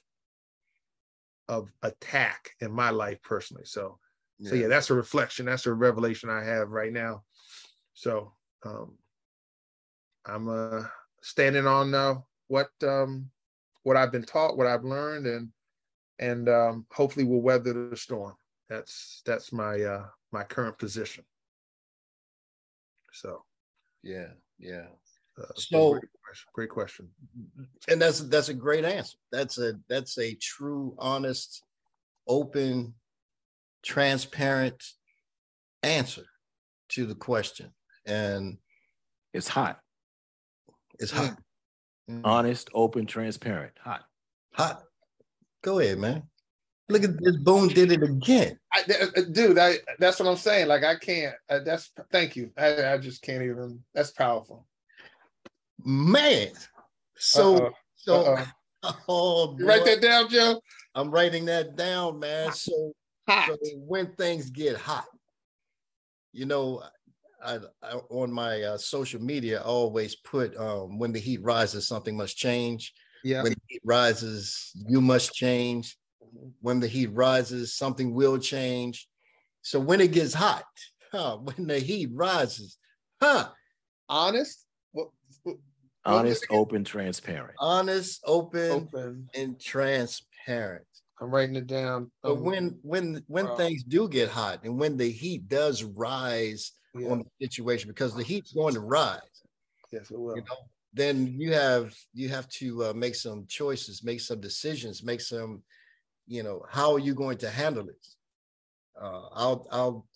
[1.52, 3.64] of attack in my life personally.
[3.64, 3.98] So
[4.44, 4.66] so yeah.
[4.66, 7.22] that's a reflection that's a revelation i have right now.
[7.94, 8.32] So
[8.64, 8.98] um
[10.26, 10.84] i'm uh
[11.22, 12.14] standing on uh
[12.48, 13.30] what um
[13.84, 15.48] what i've been taught what i've learned and
[16.18, 18.34] and um hopefully we'll weather the storm.
[18.68, 21.24] That's that's my uh my current position.
[23.12, 23.44] So.
[24.02, 24.86] Yeah, yeah.
[25.40, 27.10] Uh, So- great question, great question
[27.88, 29.16] and that's that's a great answer.
[29.30, 31.62] That's a that's a true, honest,
[32.26, 32.94] open,
[33.82, 34.82] transparent
[35.82, 36.24] answer
[36.90, 37.72] to the question,
[38.06, 38.58] and
[39.32, 39.80] It's hot,
[40.98, 41.36] it's hot.
[42.10, 42.22] Mm.
[42.24, 43.72] honest, open, transparent.
[43.82, 44.02] Hot.
[44.54, 44.82] Hot.
[45.62, 46.24] Go ahead, man.
[46.88, 47.36] Look at this.
[47.36, 48.58] Boone did it again.
[48.72, 50.68] I, uh, dude, I that's what I'm saying.
[50.68, 51.34] Like I can't.
[51.48, 52.50] Uh, that's thank you.
[52.58, 53.82] I, I just can't even.
[53.94, 54.66] That's powerful.
[55.84, 56.48] Man.
[57.16, 57.70] So Uh-oh.
[57.96, 58.36] so
[58.82, 58.96] Uh-oh.
[59.08, 60.60] oh You write that down, Joe.
[60.94, 62.52] I'm writing that down, man.
[62.52, 62.92] So
[63.28, 63.48] Hot.
[63.48, 65.06] So when things get hot,
[66.32, 66.82] you know,
[67.44, 71.86] I, I on my uh, social media, I always put um, when the heat rises,
[71.86, 72.92] something must change.
[73.22, 73.44] Yeah.
[73.44, 75.96] When the heat rises, you must change.
[76.60, 79.08] When the heat rises, something will change.
[79.62, 80.64] So when it gets hot,
[81.12, 82.76] huh, when the heat rises,
[83.20, 83.50] huh,
[84.08, 84.66] Honest.
[86.04, 87.54] What, what- Honest, open, transparent.
[87.58, 89.28] Honest, open, Open.
[89.34, 90.84] and transparent.
[91.20, 92.10] I'm writing it down.
[92.22, 93.56] But Um, when when when wow.
[93.56, 98.14] things do get hot and when the heat does rise yeah, on the situation because
[98.14, 99.20] the heat's going to rise,
[99.92, 100.34] yes, it will.
[100.34, 100.56] you know,
[100.92, 105.62] then you have you have to uh, make some choices, make some decisions, make some,
[106.26, 108.06] you know, how are you going to handle it?
[109.00, 110.06] Uh, I'll I'll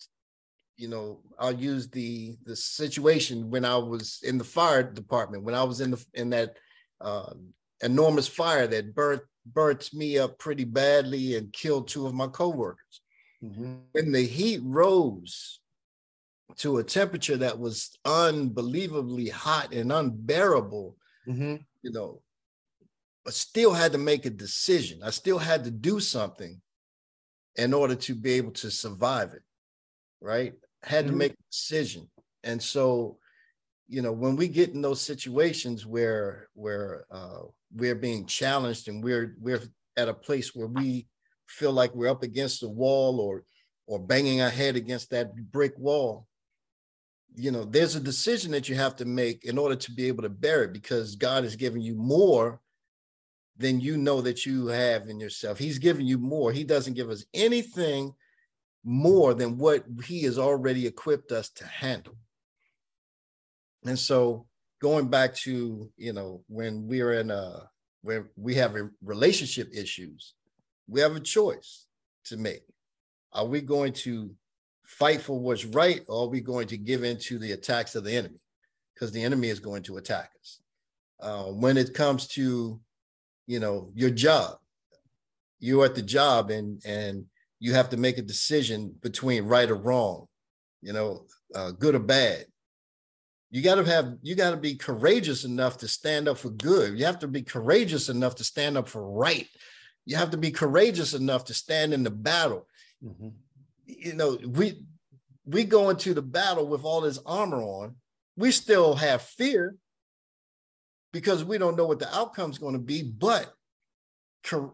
[0.77, 5.55] you know I'll use the the situation when I was in the fire department when
[5.55, 6.57] I was in the in that
[7.01, 12.27] um, enormous fire that burnt burnt me up pretty badly and killed two of my
[12.27, 13.01] coworkers
[13.43, 13.83] Mhm.
[13.91, 15.59] when the heat rose
[16.55, 20.97] to a temperature that was unbelievably hot and unbearable,
[21.27, 21.63] Mhm.
[21.83, 22.23] you know,
[23.27, 25.03] I still had to make a decision.
[25.03, 26.61] I still had to do something
[27.57, 29.43] in order to be able to survive it,
[30.19, 30.55] right?
[30.83, 31.17] Had to Mhm.
[31.17, 32.09] make a decision.
[32.43, 33.19] And so,
[33.87, 39.03] you know, when we get in those situations where where uh, we're being challenged and
[39.03, 39.61] we're we're
[39.97, 41.07] at a place where we
[41.47, 43.43] feel like we're up against the wall or
[43.87, 46.27] or banging our head against that brick wall
[47.35, 50.23] you know there's a decision that you have to make in order to be able
[50.23, 52.59] to bear it because god has given you more
[53.57, 57.09] than you know that you have in yourself he's given you more he doesn't give
[57.09, 58.13] us anything
[58.83, 62.15] more than what he has already equipped us to handle.
[63.85, 64.47] And so
[64.81, 67.69] going back to you know when we're in a
[68.01, 70.33] when we have relationship issues
[70.87, 71.85] we have a choice
[72.25, 72.63] to make.
[73.33, 74.31] Are we going to
[74.85, 78.05] fight for what's right or are we going to give in to the attacks of
[78.05, 78.39] the enemy?
[78.93, 80.61] Because the enemy is going to attack us.
[81.19, 82.79] Uh, when it comes to
[83.47, 84.57] you know your job
[85.59, 87.25] you're at the job and and
[87.59, 90.27] you have to make a decision between right or wrong
[90.81, 92.45] you know uh, good or bad
[93.49, 96.97] you got to have you got to be courageous enough to stand up for good
[96.97, 99.47] you have to be courageous enough to stand up for right
[100.05, 102.67] you have to be courageous enough to stand in the battle
[103.03, 103.33] Mhm.
[103.85, 104.83] you know, we
[105.45, 107.95] we go into the battle with all this armor on.
[108.35, 109.75] We still have fear
[111.13, 113.03] because we don't know what the outcome's going to be.
[113.03, 113.53] But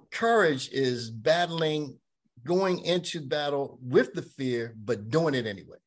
[0.10, 2.00] courage is battling,
[2.46, 5.78] going into battle with the fear, but doing it anyway.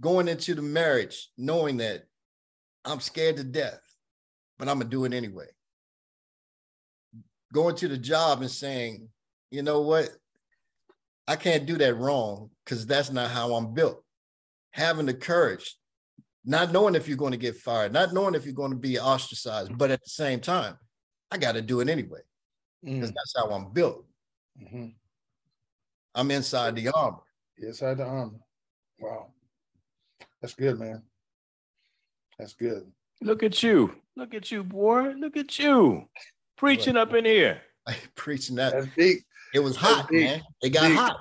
[0.00, 2.04] Going into the marriage, knowing that
[2.84, 3.80] I'm scared to death,
[4.58, 5.46] but I'm gonna do it anyway.
[7.52, 9.08] Going to the job and saying,
[9.50, 10.10] you know what,
[11.28, 14.02] I can't do that wrong because that's not how I'm built.
[14.72, 15.76] Having the courage,
[16.44, 18.98] not knowing if you're going to get fired, not knowing if you're going to be
[18.98, 20.76] ostracized, but at the same time,
[21.30, 22.20] I got to do it anyway
[22.82, 23.14] because Mhm.
[23.14, 24.06] that's how I'm built.
[24.60, 24.94] Mhm.
[26.14, 27.18] I'm inside the armor.
[27.58, 28.38] Inside the armor.
[29.00, 29.28] Wow.
[30.40, 31.02] That's good, man.
[32.38, 32.90] That's good.
[33.20, 33.94] Look at you.
[34.16, 35.12] Look at you, boy.
[35.18, 36.08] Look at you.
[36.56, 37.60] Preaching up in here.
[38.14, 38.72] Preaching that.
[38.72, 39.20] That's deep.
[39.54, 40.24] It was hot, deep.
[40.24, 40.42] man.
[40.62, 40.96] It got Deep.
[40.96, 41.16] hot.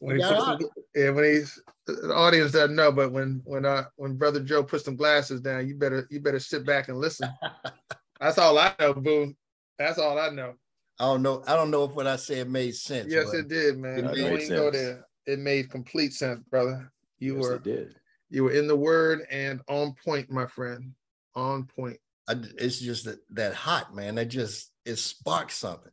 [0.00, 0.56] When he Yeah.
[0.58, 0.64] puts
[0.94, 4.84] yeah, when he's the audience doesn't know, but when when uh when brother Joe puts
[4.84, 7.28] some glasses down, you better you better sit back and listen.
[8.20, 9.34] That's all I know, boo.
[9.78, 10.54] That's all I know.
[11.00, 11.42] I don't know.
[11.46, 13.12] I don't know if what I said made sense.
[13.12, 13.98] Yes, it did, man.
[14.00, 14.76] It made don't go sense.
[14.76, 15.06] there.
[15.26, 16.90] It made complete sense, brother.
[17.18, 17.94] You yes, were it did.
[18.30, 20.94] you were in the word and on point, my friend.
[21.34, 21.98] On point.
[22.28, 24.16] I, it's just that, that hot, man.
[24.16, 25.92] That just it sparks something.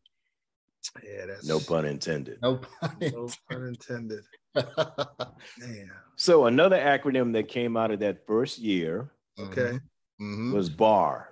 [1.03, 2.39] Yeah, that's No pun intended.
[2.41, 2.61] No
[3.01, 4.23] no pun intended.
[4.53, 4.65] pun.
[5.59, 5.91] Man.
[6.15, 9.79] So another acronym that came out of that first year Okay.
[10.21, 10.53] Mhm.
[10.53, 11.29] was BAR.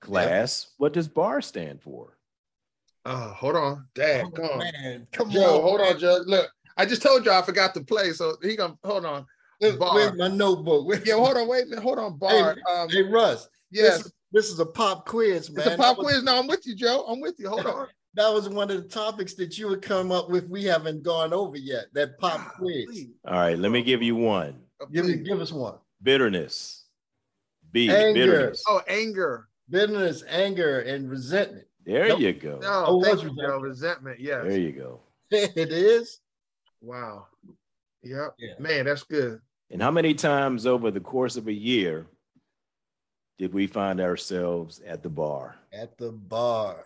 [0.00, 0.68] Class.
[0.78, 2.18] What does BAR stand for?
[3.04, 3.86] Oh, hold on.
[3.94, 4.58] Dad, Oh, come on.
[4.58, 5.62] man, come Joe, on.
[5.62, 6.22] hold on, Joe.
[6.26, 9.26] Look, I just told you I forgot to play, so he gonna hold on.
[9.58, 9.94] Where- Bar.
[9.94, 10.86] Where's my notebook?
[10.86, 12.56] Where's- Yeah, hold on, wait a hold on, Bar.
[12.70, 13.48] Um, Hey, Russ.
[13.70, 15.66] yes, This is, this is a pop quiz, man.
[15.66, 16.22] it's a pop was- quiz.
[16.22, 17.04] No, I'm with you, Joe.
[17.08, 17.48] I'm with you.
[17.48, 17.86] Hold on.
[18.14, 20.46] That was one of the topics that you would come up with.
[20.46, 21.86] We haven't gone over yet.
[21.94, 22.84] That pop quiz.
[22.84, 24.60] Please, All right, let me give you one.
[24.92, 25.76] Give me, give us one.
[26.02, 26.84] Bitterness.
[27.72, 27.88] B.
[27.88, 28.12] Anger.
[28.26, 28.62] Bitterness.
[28.68, 29.48] Oh, anger.
[29.70, 31.64] Bitterness, anger, and resentment.
[31.84, 32.20] There Nope.
[32.20, 32.58] you go.
[32.60, 33.48] No, Oh, thank you, resentment.
[33.48, 33.58] Joe.
[33.60, 34.20] Resentment.
[34.20, 34.44] Yes.
[34.44, 35.00] There you go.
[35.30, 36.20] it is.
[36.80, 37.26] Wow.
[38.02, 38.34] Yep.
[38.38, 38.54] Yeah.
[38.58, 39.40] Man, that's good.
[39.70, 42.06] And how many times over the course of a year
[43.38, 45.56] did we find ourselves at the bar?
[45.72, 46.84] At the bar.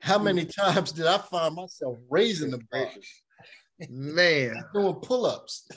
[0.00, 2.90] How many times did I find myself raising the bar,
[3.88, 5.68] Man, doing pull-ups?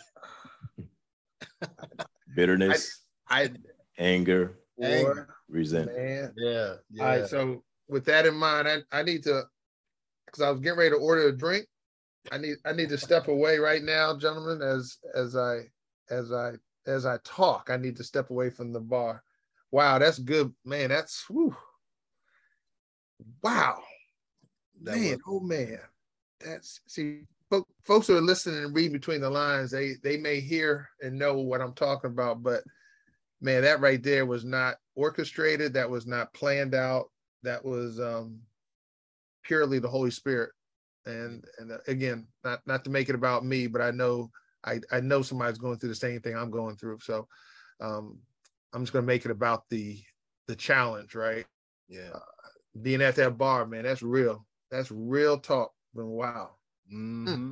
[2.35, 3.49] Bitterness, I
[3.97, 5.27] anger, Anger.
[5.49, 5.97] Resentment.
[5.97, 6.33] man.
[6.37, 7.03] Yeah, yeah.
[7.03, 7.27] All right.
[7.27, 9.43] So with that in mind, I, I need to
[10.25, 11.65] because I was getting ready to order a drink.
[12.31, 15.61] I need I need to step away right now, gentlemen, as as I
[16.09, 16.53] as I
[16.85, 17.69] as I talk.
[17.71, 19.23] I need to step away from the bar.
[19.71, 20.89] Wow, that's good, man.
[20.89, 21.55] That's whew.
[23.43, 23.81] wow,
[24.83, 25.11] That man.
[25.11, 25.79] was- oh man,
[26.39, 27.21] that's see,
[27.85, 31.37] folks who are listening and reading between the lines, they they may hear and know
[31.39, 32.63] what I'm talking about, but
[33.41, 35.73] man, that right there was not orchestrated.
[35.73, 37.09] That was not planned out.
[37.43, 38.39] That was um
[39.43, 40.51] purely the Holy Spirit.
[41.05, 44.31] And and uh, again, not not to make it about me, but I know
[44.63, 46.99] I I know somebody's going through the same thing I'm going through.
[47.01, 47.27] So
[47.79, 48.19] um
[48.73, 49.99] I'm just gonna make it about the
[50.47, 51.45] the challenge, right?
[51.89, 52.19] yeah.
[52.81, 54.45] Being at that bar, man, that's real.
[54.71, 55.73] That's real talk.
[55.93, 56.51] But wow.
[56.93, 57.51] Mm-hmm.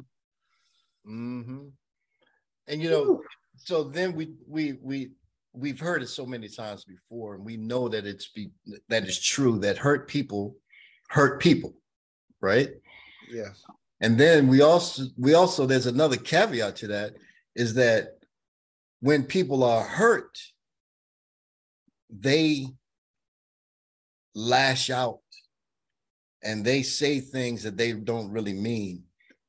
[1.09, 1.67] Mm-hmm.
[2.67, 3.21] And you know,
[3.55, 5.11] so then we we we
[5.57, 8.51] we've heard it so many times before, and we know that it's be
[8.89, 10.55] that is true that hurt people
[11.09, 11.73] hurt people,
[12.41, 12.69] right?
[13.29, 13.63] Yes.
[14.01, 17.13] And then we also we also there's another caveat to that
[17.55, 18.19] is that
[18.99, 20.37] when people are hurt,
[22.09, 22.67] they
[24.35, 25.19] lash out
[26.43, 29.03] and they say things that they don't really mean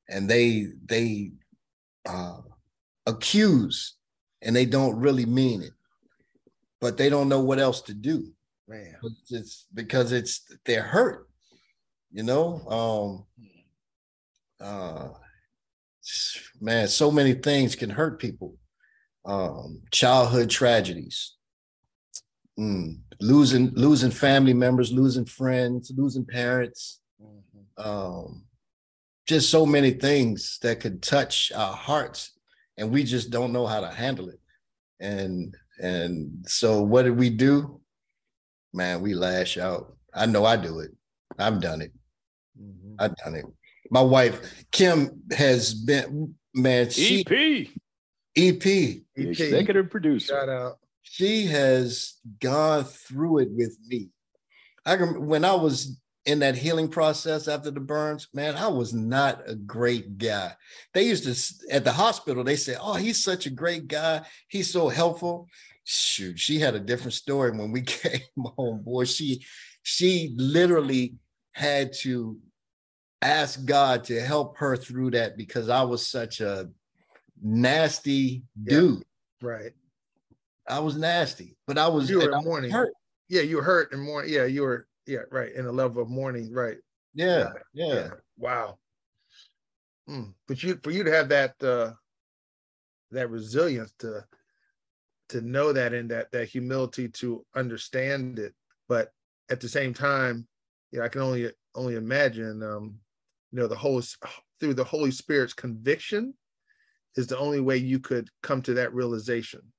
[0.09, 1.33] and they they
[2.09, 2.39] uh,
[3.05, 3.97] accuse
[4.41, 5.73] and they don't really mean it
[6.81, 8.33] but they don't know what else to do.
[8.69, 8.97] Man.
[9.03, 11.29] it's, it's because it's they're hurt
[12.11, 12.61] you know?
[12.69, 13.25] Um
[14.61, 15.09] uh
[16.61, 18.57] man so many things can hurt people.
[19.25, 21.35] Um childhood tragedies.
[22.59, 27.01] Mm, losing losing family members losing friends losing parents.
[27.77, 28.45] Um
[29.27, 32.33] just so many things that could touch our hearts
[32.79, 34.41] and we just don't know how to handle it.
[35.01, 37.81] And and so what did we do
[38.75, 40.91] man we lash out i know i do it
[41.39, 41.93] i've done it
[42.61, 42.97] Mhm.
[42.99, 43.45] i've done it
[43.91, 47.69] my wife kim has been man she EP,
[48.37, 50.35] ep the EP, executive producer.
[50.35, 50.79] shout out.
[51.03, 54.11] she has gone through it with me.
[54.85, 55.99] I can when I was
[56.29, 60.53] in that healing process after the burns, man, I was not a great guy.
[60.93, 64.21] They used to at the hospital, they said, Oh, he's such a great guy.
[64.47, 65.49] He's so helpful.
[65.85, 68.21] Shoot, she had a different story when we came
[68.57, 69.05] home, boy.
[69.05, 69.43] She
[69.83, 71.15] she literally
[71.53, 72.39] had to
[73.23, 76.69] ask God to help her through that because I was such a
[77.43, 78.71] nasty Yeah.
[78.81, 79.05] dude.
[79.41, 79.73] Right.
[80.69, 82.71] I was nasty, but I was You were in mourning.
[82.71, 82.93] hurt.
[83.31, 84.27] Yeah, you were hurt and more.
[84.27, 84.88] Yeah, you were.
[85.09, 85.53] Yeah, right.
[85.53, 86.53] In a level of mourning.
[86.53, 86.77] Right.
[87.15, 88.79] Yeah, yeah, Wow.
[90.09, 91.95] Mm, But you for you to have that uh
[93.11, 94.27] that resilience to
[95.29, 98.55] to know that and that that humility to understand it,
[98.89, 99.13] but
[99.51, 100.47] at the same time,
[100.91, 103.01] you know, I can only only imagine um,
[103.53, 104.03] you know, the whole
[104.61, 106.35] through the Holy Spirit's conviction
[107.17, 109.73] is the only way you could come to that realization.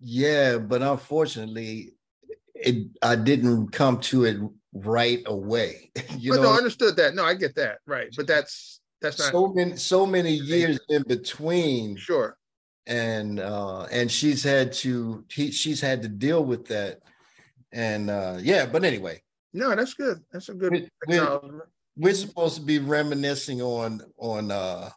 [0.00, 0.58] yeah.
[0.58, 1.94] But unfortunately,
[2.60, 4.38] it I didn't come to it
[4.72, 5.90] right away.
[6.18, 7.14] you but no, I understood that.
[7.14, 7.78] No, I get that.
[7.86, 8.08] Right.
[8.16, 12.36] But that's that's not so many so many years in between, sure.
[12.86, 17.00] and uh and she's had to he, she's had to deal with that,
[17.72, 18.66] and uh yeah.
[18.66, 20.18] But anyway, No, that's good.
[20.32, 21.64] That's a good We- we- acknowledgement.
[21.96, 24.90] we're supposed to be reminiscing on on uh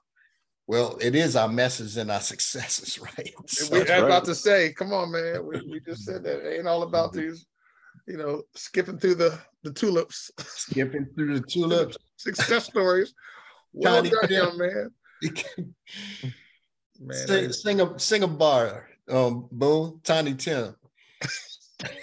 [0.67, 4.03] well it is our messes and our successes right So- We, I was right.
[4.03, 5.45] about to say, come on, man.
[5.45, 7.45] We, we just said that it ain't all about these,
[8.07, 13.13] you know, skipping through the the tulips, skipping through the tulips success stories.
[13.73, 14.31] Well Tiny done, Tim.
[14.31, 14.91] young man.
[16.99, 20.75] Man, sing, sing a sing a bar um boom tiny tim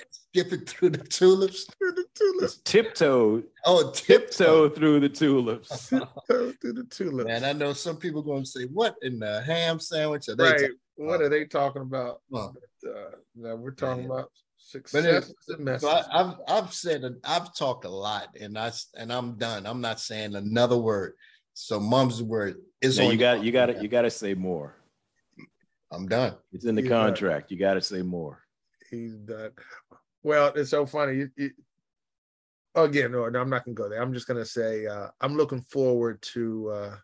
[0.03, 5.88] skipping through the tulips through the tulips, tiptoe, oh tiptoe through the tulips.
[5.90, 7.26] tiptoe through the tulips.
[7.28, 10.44] man i know some people going to say what in the ham sandwich are they
[10.44, 10.61] right.
[10.61, 11.22] talking What about?
[11.22, 12.20] are they talking about?
[12.30, 12.57] about?
[12.86, 14.11] Uh, no, we're talking Man.
[14.18, 14.30] about
[14.72, 15.82] But success it- and message.
[15.82, 19.36] So I, I've I've said it- I've talked a lot, and I s- and I'm
[19.36, 19.66] done.
[19.66, 21.14] I'm not saying another word.
[21.54, 24.34] So mom's word is No, on you got you got to you got to say
[24.34, 24.76] more.
[25.90, 26.36] I'm done.
[26.52, 27.06] It's in the You got it.
[27.08, 27.50] contract.
[27.50, 28.42] You got to say more.
[28.90, 29.52] he's done.
[30.22, 31.16] Well, it's so funny.
[31.16, 31.50] You, you,
[32.74, 34.00] again, no, no, I'm not gonna go there.
[34.02, 36.96] I'm just gonna say uh, I'm looking forward to uh,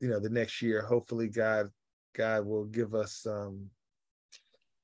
[0.00, 0.82] you know the next year.
[0.82, 1.70] Hopefully, God
[2.14, 3.70] God will give us um,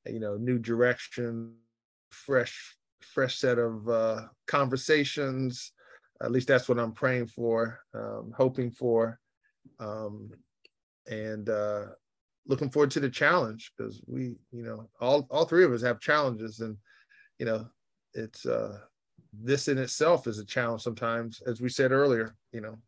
[0.06, 1.54] you know new direction,
[2.10, 5.72] fresh fresh set of uh, conversations.
[6.22, 9.18] At least that's what I'm praying for, um, hoping for,
[9.78, 10.30] um,
[11.10, 11.86] and uh,
[12.46, 16.00] looking forward to the challenge because we, you know, all all three of us have
[16.00, 16.76] challenges, and
[17.38, 17.66] you know,
[18.14, 18.78] it's uh,
[19.32, 22.34] this in itself is a challenge sometimes, as we said earlier.
[22.52, 22.78] You know,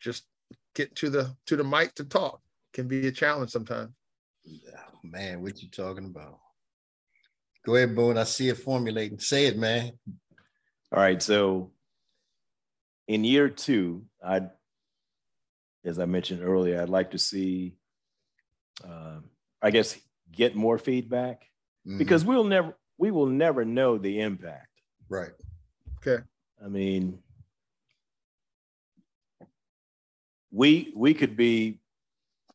[0.00, 0.24] just
[0.74, 2.40] get to the to the mic to talk
[2.72, 3.90] can be a challenge sometimes.
[4.48, 6.38] Oh, man, what you talking about?
[7.64, 8.18] Go ahead, Boone.
[8.18, 9.18] I see it formulating.
[9.20, 9.92] Say it, man.
[10.92, 11.22] All right.
[11.22, 11.70] So
[13.06, 14.42] in year two, I,
[15.84, 17.74] as I mentioned earlier, I'd like to see,
[18.84, 19.20] uh,
[19.60, 19.96] I guess,
[20.32, 21.44] get more feedback
[21.86, 21.98] Mhm.
[21.98, 24.68] because we'll never, we will never know the impact.
[25.08, 25.32] right.
[25.98, 26.22] Okay.
[26.64, 27.22] I mean,
[30.50, 31.78] we we could be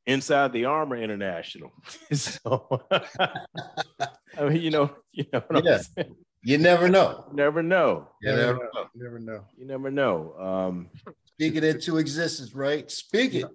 [0.07, 1.71] inside the armor international.
[2.13, 2.81] so
[3.19, 5.75] I mean, you know, you know what Yeah.
[5.75, 6.15] I'm saying?
[6.43, 7.25] You never know.
[7.33, 8.07] Never know.
[8.21, 8.69] You Never never know.
[8.73, 8.87] know.
[8.95, 9.43] Never know.
[9.57, 10.33] You never know.
[10.39, 10.89] Um,
[11.25, 12.89] Speak it into existence, right?
[12.89, 13.45] Speak it.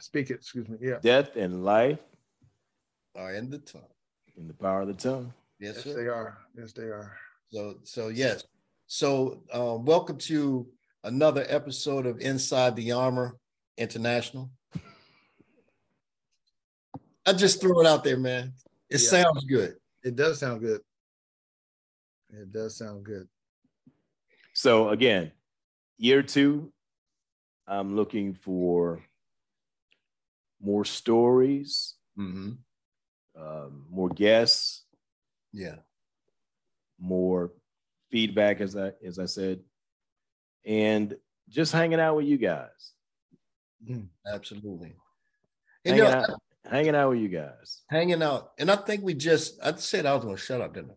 [0.00, 0.34] Speak it.
[0.34, 0.78] Excuse me.
[0.80, 0.98] Yeah.
[1.02, 1.98] death and life
[3.16, 3.82] Are in the tongue.
[4.36, 5.32] in the power of the tongue.
[5.58, 5.94] Yes, Yes, sir.
[6.02, 6.38] they are.
[6.56, 7.16] Yes, they are.
[7.50, 8.44] So, so yes.
[8.86, 10.66] So, uh, welcome to
[11.04, 13.36] another episode of Inside the Armor
[13.76, 14.50] International.
[17.28, 18.54] I just throw it out there, man.
[18.88, 19.08] It Yeah.
[19.22, 19.76] sounds good.
[20.02, 20.80] It does sound good.
[22.30, 23.28] It does sound good.
[24.54, 25.32] So again,
[25.98, 26.72] year two,
[27.66, 29.04] I'm looking for
[30.60, 32.52] more stories, Mm-hmm.
[33.40, 34.86] um, more guests,
[35.52, 35.80] Yeah.
[36.98, 37.52] more
[38.10, 39.62] feedback, as I as I said,
[40.64, 41.14] and
[41.48, 42.94] just hanging out with you guys,
[44.26, 44.96] Absolutely.
[45.84, 47.82] And, you know, out, hanging out with you guys.
[47.90, 50.90] hanging out, and I think we just I said I was gonna shut up, didn't
[50.90, 50.94] I?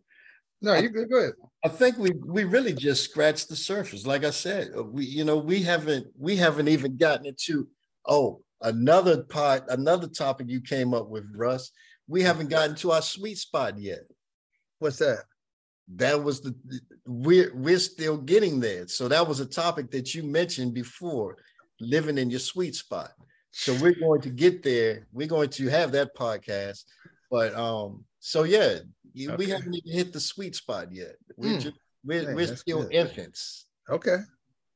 [0.63, 1.09] No, you good.
[1.09, 1.33] Go ahead.
[1.65, 4.05] I think we we really just scratched the surface.
[4.05, 7.67] Like I said, uh, we you know we haven't we haven't even gotten into
[8.07, 11.71] oh another part another topic you came up with, Russ.
[12.07, 14.01] We haven't gotten to our sweet spot yet.
[14.79, 15.23] What's that?
[15.95, 16.55] That was the
[17.05, 18.87] we're we're still getting there.
[18.87, 21.37] So that was a topic that you mentioned before,
[21.79, 23.11] living in your sweet spot.
[23.51, 25.07] So we're going to get there.
[25.11, 26.83] We're going to have that podcast.
[27.29, 28.79] But um, so yeah,
[29.13, 31.15] you- we haven't even hit the sweet spot yet.
[31.37, 31.61] We're Mm.
[31.61, 32.93] just we're, Man, we're still good.
[32.93, 34.17] infants Okay.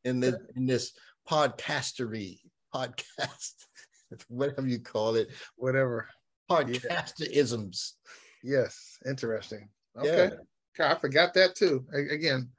[0.03, 0.91] in this in this
[1.27, 2.39] podcastery
[2.73, 3.53] podcast,
[4.27, 6.07] whatever you call it, Whatever.
[6.51, 7.93] podcasterisms.
[8.43, 8.97] Yes.
[9.05, 9.69] Interesting.
[9.97, 10.29] Okay.
[10.77, 10.91] Yeah.
[10.91, 11.85] I forgot that too.
[11.93, 12.49] A- Again,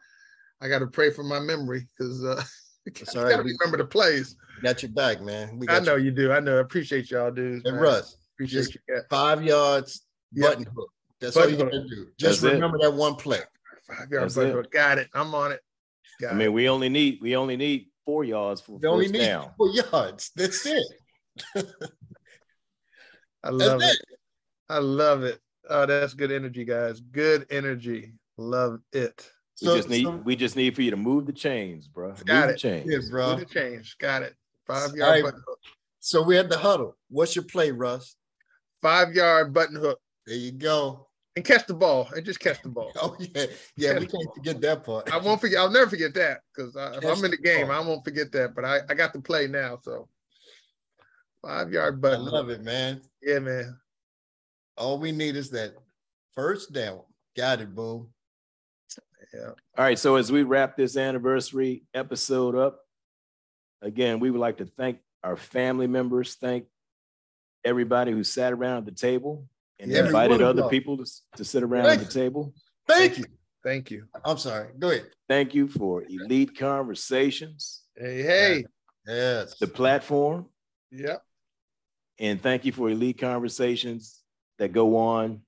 [0.61, 2.43] I got to pray for my memory because uh,
[2.87, 3.37] It's I all got right.
[3.39, 4.37] to We remember the plays.
[4.63, 5.59] got your back, man.
[5.59, 6.07] We I know you.
[6.07, 6.33] you do.
[6.33, 6.57] I know.
[6.59, 7.65] I appreciate y'all, dudes.
[7.65, 7.83] And man.
[7.83, 8.81] Russ, Appreciate just- you.
[8.89, 9.05] guys.
[9.11, 10.49] five yards, Yeah.
[10.49, 10.91] button hook.
[11.21, 12.07] That's all Button you gotta do.
[12.19, 12.55] Just That's it.
[12.57, 13.41] remember that one play.
[13.87, 14.53] Five yard That's butt it.
[14.55, 14.71] hook.
[14.71, 15.09] Got it.
[15.15, 15.61] I'm on it.
[16.21, 19.13] Got I mean, we only need we only need four yards for You only first
[19.15, 19.51] need down.
[19.57, 20.31] four yards.
[20.37, 20.85] That's it.
[21.55, 21.67] it.
[23.45, 23.85] I love it.
[23.91, 24.19] it.
[24.69, 25.41] I love it.
[25.69, 27.01] Oh, that's good energy, guys.
[27.01, 28.13] Good energy.
[28.37, 29.31] Love it.
[29.63, 32.09] We So- just need so- we just need for you to move the chains, bro.
[32.09, 32.59] Move Got the it.
[32.59, 32.91] chains.
[32.91, 33.37] Yeah, bro.
[33.37, 33.97] With the change.
[33.99, 34.35] Got it.
[34.67, 35.23] Five yard right.
[35.25, 35.59] button hook.
[36.01, 36.97] So we had the huddle.
[37.09, 38.17] What's your play, Russ?
[38.83, 40.01] Five yard button hook.
[40.27, 41.09] There you go.
[41.37, 42.09] And catch the ball.
[42.15, 42.93] And just catch the ball.
[42.97, 43.47] Oh yeah,
[43.77, 43.99] yeah.
[43.99, 45.13] We can't forget that part.
[45.13, 45.59] I won't forget.
[45.61, 47.77] I'll never forget that because if I'm in the the game, ball.
[47.77, 48.55] I won't forget that.
[48.55, 49.79] But I, I got to play now.
[49.83, 50.09] So
[51.43, 52.21] five yard button.
[52.21, 52.35] I button.
[52.35, 52.59] love hook.
[52.59, 53.01] it, man.
[53.23, 53.79] Yeah, man.
[54.77, 55.75] All we need is that
[56.35, 57.01] first down.
[57.37, 58.09] Got it, boom.
[59.35, 59.49] Yeah.
[59.49, 59.99] All right.
[59.99, 62.81] So as we wrap this anniversary episode up,
[63.83, 66.67] again, we would like to thank our family members, thank
[67.65, 69.47] everybody who sat around the table
[69.79, 70.71] and Every invited other y'all.
[70.71, 71.05] people to,
[71.37, 72.55] to sit around Thank the table.
[72.87, 73.25] Thank you.
[73.65, 74.05] Thank you.
[74.25, 74.69] I'm sorry.
[74.79, 75.07] Go ahead.
[75.29, 78.65] Thank you for Elite Conversations, Hey, hey.
[79.07, 79.59] Yes.
[79.59, 80.47] the platform,
[80.93, 81.23] Yep.
[82.21, 84.23] and thank you for Elite Conversations
[84.59, 85.41] that go on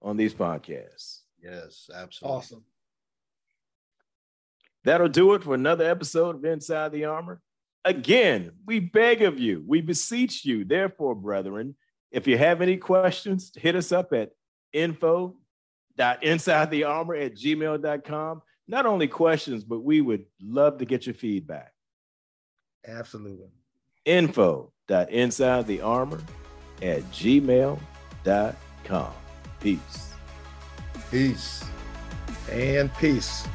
[0.00, 1.20] on these podcasts.
[1.42, 2.36] Yes, absolutely.
[2.36, 2.64] Awesome.
[4.84, 7.40] That'll do it for another episode of Inside the Armor.
[7.84, 11.76] Again, we beg of you, we beseech you, therefore, brethren,
[12.10, 14.32] if you have any questions, hit us up at
[14.72, 18.42] info.insidethearmor at gmail.com.
[18.66, 21.72] Not only questions, but we would love to get your feedback.
[22.86, 23.48] Absolutely.
[24.04, 26.20] Info.insidethearmor
[26.82, 29.12] at gmail.com.
[29.60, 30.12] Peace.
[31.10, 31.64] Peace.
[32.50, 33.46] And peace.